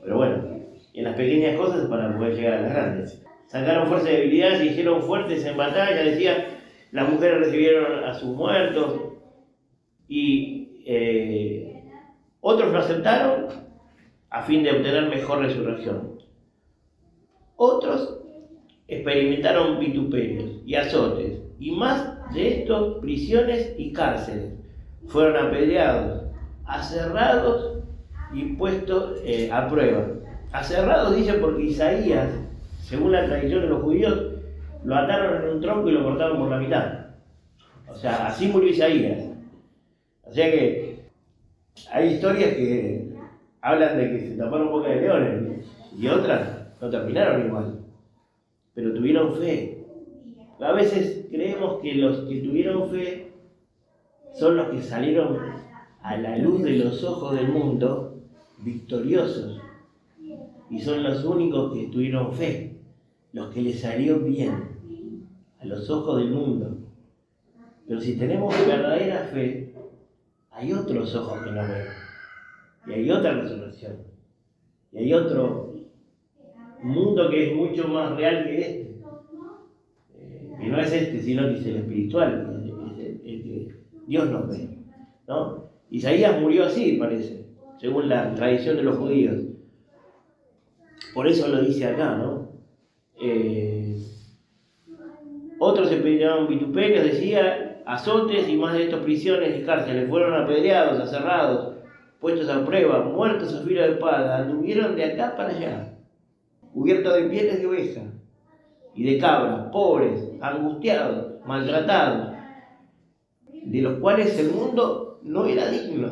Pero 0.03 0.17
bueno, 0.17 0.45
en 0.93 1.05
las 1.05 1.15
pequeñas 1.17 1.57
cosas 1.57 1.87
para 1.87 2.15
poder 2.17 2.35
llegar 2.35 2.55
a 2.55 2.63
las 2.63 2.73
grandes. 2.73 3.25
Sacaron 3.47 3.89
fuerza 3.89 4.09
de 4.09 4.17
debilidad, 4.19 4.59
se 4.59 4.67
hicieron 4.67 5.03
fuertes 5.03 5.45
en 5.47 5.57
batalla, 5.57 6.03
decía, 6.03 6.45
las 6.93 7.11
mujeres 7.11 7.47
recibieron 7.47 8.05
a 8.05 8.13
sus 8.13 8.37
muertos 8.37 9.01
y 10.07 10.83
eh, 10.85 11.58
otros 12.41 12.73
lo 12.73 12.79
aceptaron 12.79 13.47
a 14.31 14.43
fin 14.43 14.63
de 14.63 14.73
obtener 14.73 15.09
mejor 15.09 15.41
resurrección. 15.41 16.19
Otros 17.57 18.21
experimentaron 18.87 19.79
vituperios 19.79 20.63
y 20.65 20.75
azotes, 20.75 21.41
y 21.59 21.73
más 21.73 22.33
de 22.33 22.61
estos, 22.61 22.99
prisiones 23.01 23.75
y 23.77 23.93
cárceles. 23.93 24.53
Fueron 25.07 25.47
apedreados, 25.47 26.25
aserrados 26.67 27.79
y 28.33 28.45
puestos 28.55 29.21
eh, 29.25 29.51
a 29.53 29.69
prueba. 29.69 30.07
Aserrados 30.53 31.17
dice 31.17 31.35
porque 31.35 31.65
Isaías, 31.65 32.29
según 32.83 33.13
la 33.13 33.27
tradición 33.27 33.63
de 33.63 33.69
los 33.69 33.83
judíos, 33.83 34.35
lo 34.85 34.95
ataron 34.95 35.43
en 35.43 35.57
un 35.57 35.61
tronco 35.61 35.89
y 35.89 35.93
lo 35.93 36.05
cortaron 36.05 36.39
por 36.39 36.51
la 36.51 36.59
mitad. 36.59 37.07
O 37.89 37.95
sea, 37.95 38.27
así 38.27 38.49
murió 38.49 38.71
Isaías. 38.71 39.25
O 40.23 40.33
sea 40.33 40.51
que 40.51 40.88
hay 41.91 42.15
historias 42.15 42.55
que 42.55 43.15
hablan 43.61 43.99
de 43.99 44.11
que 44.11 44.21
se 44.21 44.37
taparon 44.37 44.71
boca 44.71 44.89
de 44.89 45.01
leones 45.01 45.67
y 45.99 46.07
otras 46.07 46.69
no 46.81 46.91
terminaron 46.91 47.47
igual, 47.47 47.81
pero 48.75 48.95
tuvieron 48.95 49.35
fe. 49.35 49.85
A 50.61 50.73
veces 50.73 51.27
creemos 51.31 51.81
que 51.81 51.95
los 51.95 52.29
que 52.29 52.41
tuvieron 52.41 52.91
fe 52.91 53.33
son 54.35 54.57
los 54.57 54.69
que 54.69 54.83
salieron 54.83 55.39
a 56.03 56.17
la 56.17 56.39
luz 56.39 56.63
de 56.63 56.79
los 56.79 57.03
ojos 57.05 57.35
del 57.35 57.49
mundo 57.49 58.23
victoriosos 58.59 59.61
y 60.71 60.81
son 60.81 61.03
los 61.03 61.25
únicos 61.25 61.73
que 61.73 61.87
tuvieron 61.89 62.33
fe, 62.33 62.77
los 63.33 63.53
que 63.53 63.63
les 63.63 63.81
salió 63.81 64.21
bien 64.21 64.53
a 65.61 65.65
los 65.65 65.89
ojos 65.91 66.19
del 66.19 66.31
mundo. 66.31 66.79
Pero 67.87 68.01
si 68.01 68.17
tenemos 68.17 68.55
verdadera 68.67 69.31
fe, 69.33 69.68
hay 70.59 70.73
otros 70.73 71.15
ojos 71.15 71.45
que 71.45 71.53
nos 71.53 71.69
ven 71.69 71.87
y 72.87 72.93
hay 72.93 73.11
otra 73.11 73.33
resurrección 73.33 73.99
y 74.93 74.99
hay 74.99 75.13
otro 75.13 75.73
mundo 76.83 77.31
que 77.31 77.51
es 77.51 77.57
mucho 77.57 77.87
más 77.89 78.17
real 78.17 78.45
que 78.45 78.61
este. 78.61 78.95
Eh, 80.17 80.51
que 80.61 80.67
no 80.67 80.81
es 80.81 80.93
este, 80.93 81.21
sino 81.23 81.43
que 81.49 81.59
es 81.59 81.67
el 81.67 81.77
espiritual, 81.77 82.45
Dios 84.07 84.31
nos 84.31 84.49
ve. 84.49 84.79
¿no? 85.27 85.71
Isaías 85.91 86.41
murió 86.41 86.65
así, 86.65 86.93
parece, 86.93 87.45
según 87.79 88.09
la 88.09 88.35
tradición 88.35 88.77
de 88.77 88.83
los 88.83 88.97
judíos. 88.97 89.43
Por 91.13 91.29
eso 91.29 91.49
lo 91.49 91.61
dice 91.61 91.87
acá, 91.87 92.17
¿no? 92.17 92.49
Eh, 93.21 93.99
otros 95.59 95.91
experimentaron 95.91 96.49
vituperios, 96.49 97.05
decía, 97.05 97.68
azotes 97.89 98.47
y 98.49 98.57
más 98.57 98.75
de 98.75 98.85
estos 98.85 99.01
prisiones 99.01 99.59
y 99.59 99.65
cárceles. 99.65 100.09
Fueron 100.11 100.35
apedreados, 100.35 101.01
aserrados, 101.01 101.77
puestos 102.21 102.49
a 102.51 102.65
prueba, 102.65 103.01
muertos 103.01 103.55
a 103.55 103.63
filo 103.63 103.83
de 103.83 103.93
espada, 103.93 104.39
anduvieron 104.39 104.95
de 104.95 105.05
acá 105.05 105.35
para 105.35 105.51
allá, 105.51 105.95
cubiertos 106.75 107.15
de 107.15 107.23
pieles 107.23 107.61
de 107.61 107.67
oveja 107.67 108.03
y 108.95 109.05
de 109.05 109.19
cabra, 109.19 109.71
pobres, 109.71 110.23
angustiados, 110.41 111.45
maltratados, 111.47 112.37
de 113.65 113.81
los 113.83 113.99
cuales 114.01 114.39
el 114.39 114.51
mundo 114.51 115.21
no 115.23 115.47
era 115.47 115.71
digno. 115.71 116.09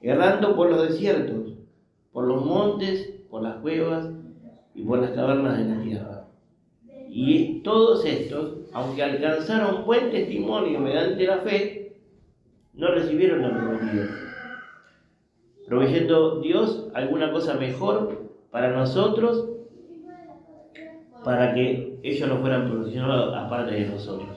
errando 0.00 0.56
por 0.56 0.70
los 0.70 0.88
desiertos, 0.88 1.54
por 2.12 2.26
los 2.26 2.44
montes, 2.44 3.20
por 3.30 3.42
las 3.42 3.56
cuevas 3.58 4.08
y 4.74 4.82
por 4.82 4.98
las 4.98 5.12
cavernas 5.12 5.56
de 5.58 5.64
la 5.64 5.82
tierra. 5.82 6.21
Y 7.14 7.60
todos 7.60 8.06
estos, 8.06 8.54
aunque 8.72 9.02
alcanzaron 9.02 9.84
buen 9.84 10.10
testimonio 10.10 10.80
mediante 10.80 11.26
la 11.26 11.36
fe, 11.40 11.92
no 12.72 12.88
recibieron 12.88 13.42
la 13.42 13.50
prometida, 13.50 14.08
proveyendo 15.68 16.40
Dios 16.40 16.88
alguna 16.94 17.30
cosa 17.30 17.52
mejor 17.52 18.30
para 18.50 18.70
nosotros, 18.70 19.46
para 21.22 21.52
que 21.52 21.98
ellos 22.02 22.26
no 22.30 22.38
fueran 22.38 22.70
profesionados 22.70 23.36
aparte 23.36 23.74
de 23.74 23.88
nosotros. 23.88 24.30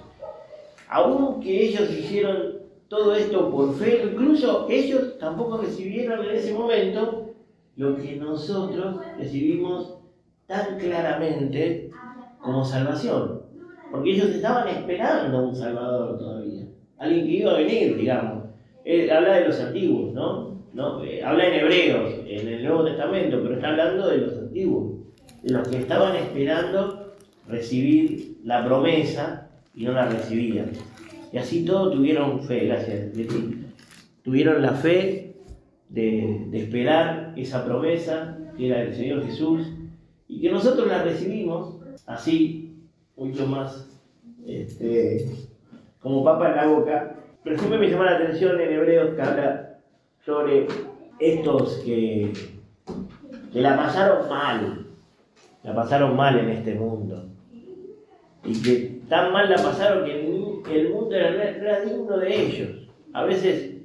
Aunque 0.90 1.68
ellos 1.68 1.90
hicieron 1.90 2.58
todo 2.90 3.16
esto 3.16 3.52
por 3.52 3.74
fe, 3.76 4.04
incluso 4.12 4.68
ellos 4.70 5.18
tampoco 5.18 5.60
recibieron 5.60 6.26
en 6.26 6.36
ese 6.36 6.54
momento 6.54 7.30
lo 7.78 7.96
que 7.96 8.18
nosotros 8.18 8.98
recibimos 9.18 9.98
tan 10.46 10.78
claramente 10.78 11.90
como 12.46 12.64
salvación. 12.64 13.42
Porque 13.92 14.12
ellos 14.12 14.30
estaban 14.30 14.68
esperando 14.68 15.38
a 15.38 15.42
un 15.42 15.56
Salvador 15.56 16.18
todavía. 16.18 16.66
Alguien 17.00 17.26
que 17.26 17.32
iba 17.32 17.52
a 17.52 17.58
venir, 17.58 17.98
digamos. 17.98 18.44
habla 19.12 19.34
de 19.34 19.48
los 19.48 19.60
antiguos, 19.60 20.14
¿no? 20.14 21.04
Eh, 21.04 21.24
habla 21.24 21.48
en 21.48 21.54
hebreos, 21.54 22.14
en 22.28 22.48
el 22.48 22.64
Nuevo 22.64 22.84
Testamento, 22.84 23.40
pero 23.42 23.56
está 23.56 23.70
hablando 23.70 24.08
de 24.10 24.18
los 24.18 24.38
antiguos. 24.38 24.94
De 25.42 25.54
los 25.54 25.68
que 25.68 25.78
estaban 25.78 26.16
esperando 26.16 27.16
recibir 27.48 28.38
la 28.44 28.66
promesa 28.66 29.50
y 29.74 29.86
no 29.86 29.94
la 29.94 30.08
recibían. 30.08 30.72
Y 31.32 31.38
así 31.38 31.66
todos 31.66 31.94
tuvieron 31.94 32.42
fe, 32.42 32.66
gracias 32.66 33.12
Tuvieron 34.24 34.62
la 34.62 34.72
fe 34.72 35.36
de, 35.90 36.48
de 36.50 36.64
esperar 36.64 37.34
esa 37.36 37.64
promesa 37.66 38.38
que 38.58 38.68
era 38.68 38.82
el 38.82 38.96
Señor 38.96 39.26
Jesús 39.26 39.68
y 40.28 40.42
que 40.42 40.52
nosotros 40.52 40.88
la 40.88 41.04
recibimos 41.04 41.76
así, 42.06 42.88
mucho 43.16 43.48
más 43.48 43.90
este, 44.46 45.26
como 46.00 46.24
papa 46.24 46.50
en 46.50 46.56
la 46.56 46.68
boca. 46.68 47.16
Pero 47.44 47.58
siempre 47.58 47.80
me 47.80 47.90
llama 47.90 48.06
la 48.06 48.18
atención 48.18 48.60
en 48.60 48.72
Hebreos 48.72 49.16
que 49.16 49.22
habla 49.22 49.80
sobre 50.26 50.68
estos 51.20 51.76
que, 51.86 52.34
que 53.54 53.62
la 53.62 53.78
pasaron 53.78 54.28
mal, 54.28 54.86
la 55.64 55.76
pasaron 55.76 56.16
mal 56.16 56.38
en 56.40 56.50
este 56.50 56.74
mundo. 56.76 57.26
Y 58.44 58.62
que 58.62 59.02
tan 59.10 59.32
mal 59.32 59.50
la 59.50 59.58
pasaron 59.58 60.06
que 60.06 60.76
el 60.76 60.90
mundo 60.90 61.16
era, 61.16 61.50
era 61.50 61.82
digno 61.82 62.18
de 62.18 62.46
ellos. 62.46 62.70
A 63.14 63.24
veces 63.24 63.76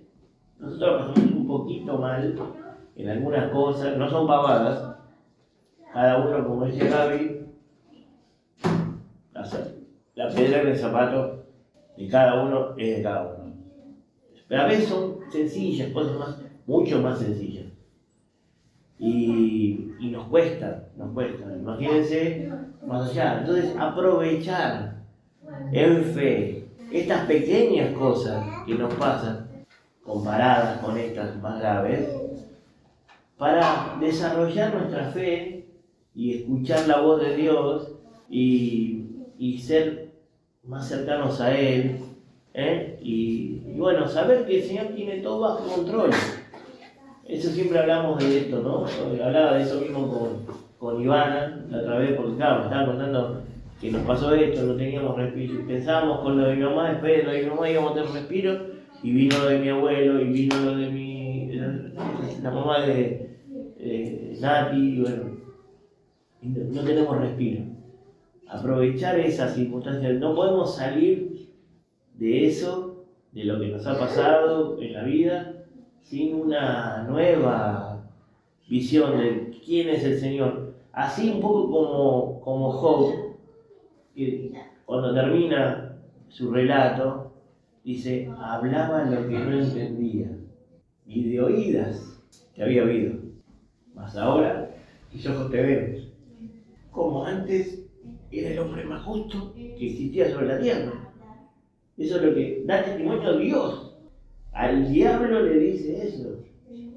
nosotros 0.58 1.02
pasamos 1.02 1.32
un 1.32 1.46
poquito 1.46 1.98
mal 1.98 2.34
en 2.96 3.08
algunas 3.08 3.50
cosas, 3.50 3.96
no 3.96 4.08
son 4.10 4.26
pavadas, 4.26 4.96
cada 5.92 6.18
uno, 6.18 6.46
como 6.46 6.66
dice 6.66 6.88
Gaby, 6.88 7.39
la 10.14 10.28
piedra 10.28 10.62
en 10.62 10.68
el 10.68 10.76
zapato 10.76 11.44
de 11.96 12.08
cada 12.08 12.42
uno 12.42 12.74
es 12.76 12.96
de 12.96 13.02
cada 13.02 13.22
uno. 13.22 13.54
Pero 14.48 14.62
a 14.62 14.66
veces 14.66 14.88
son 14.88 15.18
sencillas, 15.30 15.92
cosas 15.92 16.18
más, 16.18 16.38
mucho 16.66 17.00
más 17.00 17.18
sencillas. 17.18 17.66
Y, 18.98 19.92
y 20.00 20.10
nos 20.10 20.26
cuesta, 20.28 20.88
nos 20.96 21.12
cuesta. 21.12 21.44
Imagínense 21.56 22.50
más 22.86 23.10
allá. 23.10 23.40
Entonces, 23.40 23.74
aprovechar 23.78 24.96
en 25.72 26.04
fe 26.04 26.68
estas 26.90 27.26
pequeñas 27.26 27.96
cosas 27.96 28.44
que 28.66 28.74
nos 28.74 28.92
pasan, 28.94 29.46
comparadas 30.02 30.78
con 30.78 30.98
estas 30.98 31.40
más 31.40 31.60
graves, 31.60 32.08
para 33.38 33.96
desarrollar 34.00 34.74
nuestra 34.74 35.04
fe 35.12 35.66
y 36.14 36.34
escuchar 36.34 36.86
la 36.88 37.00
voz 37.00 37.20
de 37.20 37.36
Dios 37.36 37.92
y, 38.28 39.06
y 39.38 39.58
ser 39.58 39.99
más 40.64 40.88
cercanos 40.88 41.40
a 41.40 41.56
Él. 41.56 41.96
¿eh? 42.54 42.98
Y, 43.02 43.60
bueno, 43.76 44.06
saber 44.08 44.46
que 44.46 44.58
el 44.58 44.64
Señor 44.64 44.88
tiene 44.88 45.18
todo 45.18 45.40
bajo 45.40 45.74
control. 45.74 46.10
Eso 47.26 47.50
siempre 47.50 47.78
hablamos 47.78 48.18
de 48.18 48.38
esto, 48.38 48.60
¿no? 48.60 48.86
Hablaba 49.24 49.54
de 49.54 49.62
eso 49.62 49.80
mismo 49.80 50.12
con, 50.12 50.46
con 50.78 51.02
Ivana 51.02 51.64
la 51.70 51.78
otra 51.78 51.98
vez, 51.98 52.14
porque 52.14 52.32
me 52.32 52.34
estaba 52.34 52.86
contando 52.86 53.42
que 53.80 53.90
nos 53.90 54.02
pasó 54.02 54.34
esto, 54.34 54.62
no 54.62 54.74
teníamos 54.74 55.16
respiro. 55.16 55.66
Pensábamos 55.66 56.20
con 56.20 56.38
lo 56.38 56.48
de 56.48 56.56
mi 56.56 56.62
mamá, 56.62 56.90
después 56.90 57.16
de 57.16 57.22
lo 57.22 57.30
de 57.30 57.42
mi 57.42 57.50
mamá 57.50 57.70
íbamos 57.70 57.92
a 57.92 57.94
tener 57.94 58.10
respiro, 58.10 58.66
y 59.02 59.12
vino 59.12 59.38
lo 59.38 59.46
de 59.46 59.58
mi 59.58 59.68
abuelo, 59.68 60.20
y 60.20 60.24
vino 60.24 60.56
lo 60.56 60.76
de 60.76 60.90
mi. 60.90 61.52
la, 62.42 62.50
mamá 62.50 62.80
de 62.80 63.38
eh, 63.78 64.36
Nati, 64.40 64.76
y 64.76 65.00
bueno, 65.00 65.22
no, 66.42 66.82
tenemos 66.82 67.18
respiro. 67.18 67.62
Aprovechar 68.50 69.16
esas 69.20 69.54
circunstancias, 69.54 70.18
no 70.18 70.34
podemos 70.34 70.74
salir 70.74 71.48
de 72.14 72.46
eso, 72.48 73.04
de 73.30 73.44
lo 73.44 73.60
que 73.60 73.68
nos 73.68 73.86
ha 73.86 73.96
pasado 73.96 74.76
en 74.82 74.92
la 74.92 75.04
vida, 75.04 75.54
sin 76.02 76.34
una 76.34 77.04
nueva 77.08 78.10
visión 78.68 79.18
de 79.18 79.56
quién 79.64 79.90
es 79.90 80.02
el 80.02 80.18
Señor. 80.18 80.74
Así 80.92 81.30
un 81.30 81.40
poco 81.40 81.70
como, 81.70 82.40
como 82.40 82.72
Job, 82.72 83.14
cuando 84.84 85.14
termina 85.14 85.96
su 86.28 86.50
relato, 86.50 87.32
dice, 87.84 88.28
hablaba 88.36 89.04
lo 89.04 89.28
que 89.28 89.38
no 89.38 89.52
entendía, 89.52 90.26
y 91.06 91.30
de 91.30 91.40
oídas 91.40 92.20
que 92.52 92.64
había 92.64 92.82
oído. 92.82 93.14
Mas 93.94 94.16
ahora, 94.16 94.74
y 95.12 95.28
ojos 95.28 95.52
te 95.52 95.62
vemos, 95.62 96.08
como 96.90 97.24
antes 97.24 97.89
era 98.30 98.50
el 98.50 98.58
hombre 98.58 98.84
más 98.84 99.02
justo 99.02 99.52
que 99.54 99.86
existía 99.86 100.30
sobre 100.30 100.46
la 100.46 100.60
tierra. 100.60 100.92
Eso 101.98 102.16
es 102.16 102.22
lo 102.22 102.34
que 102.34 102.62
da 102.64 102.84
testimonio 102.84 103.28
a 103.28 103.36
Dios. 103.36 103.96
Al 104.52 104.92
diablo 104.92 105.42
le 105.42 105.58
dice 105.58 106.06
eso. 106.08 106.44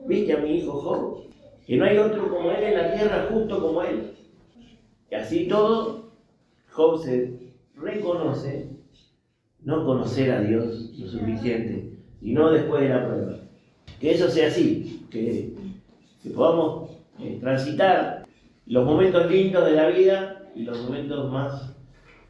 ¿Viste 0.07 0.33
a 0.33 0.37
mi 0.37 0.57
hijo 0.57 0.71
Job? 0.73 1.23
Que 1.65 1.77
no 1.77 1.85
hay 1.85 1.97
otro 1.97 2.29
como 2.29 2.51
él 2.51 2.63
en 2.63 2.73
la 2.77 2.93
tierra 2.93 3.27
justo 3.31 3.61
como 3.61 3.81
él. 3.83 4.11
Y 5.11 5.15
así 5.15 5.47
todo 5.47 6.11
Job 6.71 7.01
se 7.03 7.33
reconoce 7.75 8.69
no 9.61 9.85
conocer 9.85 10.31
a 10.31 10.41
Dios 10.41 10.91
lo 10.97 11.07
suficiente 11.07 11.93
y 12.21 12.33
no 12.33 12.51
después 12.51 12.83
de 12.83 12.89
la 12.89 13.07
prueba. 13.07 13.39
Que 13.99 14.11
eso 14.11 14.29
sea 14.29 14.47
así, 14.47 15.05
que, 15.09 15.53
podamos 16.33 16.91
eh, 17.19 17.37
transitar 17.39 18.22
los 18.65 18.85
momentos 18.85 19.29
lindos 19.29 19.65
de 19.65 19.71
la 19.73 19.87
vida 19.87 20.43
y 20.55 20.63
los 20.63 20.81
momentos 20.83 21.31
más 21.31 21.75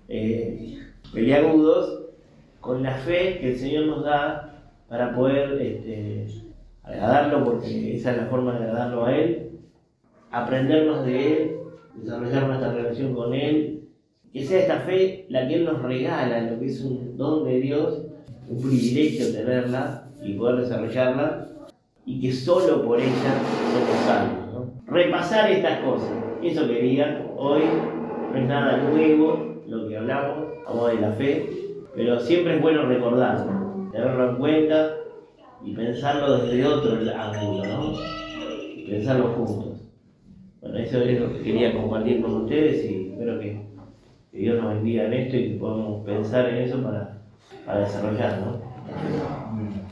eh, 0.08 0.80
peliagudos 1.14 2.06
con 2.60 2.84
la 2.84 2.94
fe 2.94 3.40
que 3.40 3.52
el 3.52 3.60
Señor 3.60 3.86
nos 3.86 4.04
da 4.04 4.64
para 4.88 5.14
poder 5.14 5.62
este, 5.62 6.28
agradarlo, 6.84 7.44
porque 7.44 7.96
esa 7.96 8.12
es 8.12 8.18
la 8.18 8.26
forma 8.28 8.54
de 8.54 8.66
agradarlo 8.66 9.06
a 9.06 9.16
Él, 9.16 9.52
aprendernos 10.32 11.06
de 11.06 11.28
Él, 11.28 11.56
desarrollar 11.96 12.48
nuestra 12.48 12.74
relación 12.74 13.14
con 13.14 13.34
Él 13.34 13.74
que 14.34 14.44
sea 14.44 14.62
esta 14.62 14.80
fe 14.80 15.28
la 15.30 15.48
que 15.48 15.56
Él 15.56 15.66
nos 15.66 15.82
regala, 15.84 16.52
lo 16.52 16.60
que 16.60 16.66
es 16.66 16.82
un 16.82 17.16
don 17.16 17.46
de 17.46 17.62
Dios, 17.62 18.02
un 18.50 18.62
privilegio 18.62 19.32
tenerla 19.32 20.10
y 20.24 20.34
poder 20.34 20.62
desarrollarla, 20.62 21.50
y 22.06 22.20
que 22.20 22.34
solo 22.34 22.84
por 22.84 23.00
ella 23.00 23.12
somos 23.14 24.06
salvos. 24.06 24.43
Repasar 24.88 25.52
estas 25.52 25.80
cosas, 25.80 26.12
eso 26.42 26.68
quería, 26.68 27.26
hoy 27.38 27.62
no 28.32 28.38
es 28.38 28.48
nada 28.48 28.78
nuevo 28.90 29.62
lo 29.68 29.88
que 29.88 29.98
hablamos, 29.98 30.50
hablamos 30.68 30.92
de 30.92 31.00
la 31.00 31.12
fe, 31.14 31.50
pero 31.96 32.20
siempre 32.20 32.56
es 32.56 32.62
bueno 32.62 32.86
recordarlo, 32.86 33.90
tenerlo 33.92 34.30
en 34.30 34.36
cuenta 34.38 34.96
y 35.64 35.74
pensarlo 35.74 36.38
desde 36.40 36.66
otro 36.66 36.98
ángulo, 37.16 37.66
¿no? 37.66 37.94
Pensarlo 38.88 39.28
juntos. 39.30 39.92
Bueno, 40.62 40.78
eso 40.78 41.02
es 41.02 41.20
lo 41.20 41.34
que 41.34 41.42
quería 41.42 41.74
compartir 41.74 42.22
con 42.22 42.44
ustedes 42.44 42.84
y 42.86 43.12
espero 43.12 43.40
que 43.40 43.74
que 44.34 44.40
Dios 44.40 44.62
nos 44.62 44.74
bendiga 44.74 45.06
en 45.06 45.14
esto 45.14 45.38
y 45.38 45.50
que 45.50 45.60
podamos 45.60 46.04
pensar 46.04 46.50
en 46.50 46.64
eso 46.64 46.82
para, 46.82 47.22
para 47.68 47.82
desarrollar, 47.82 48.40
¿no? 48.40 49.83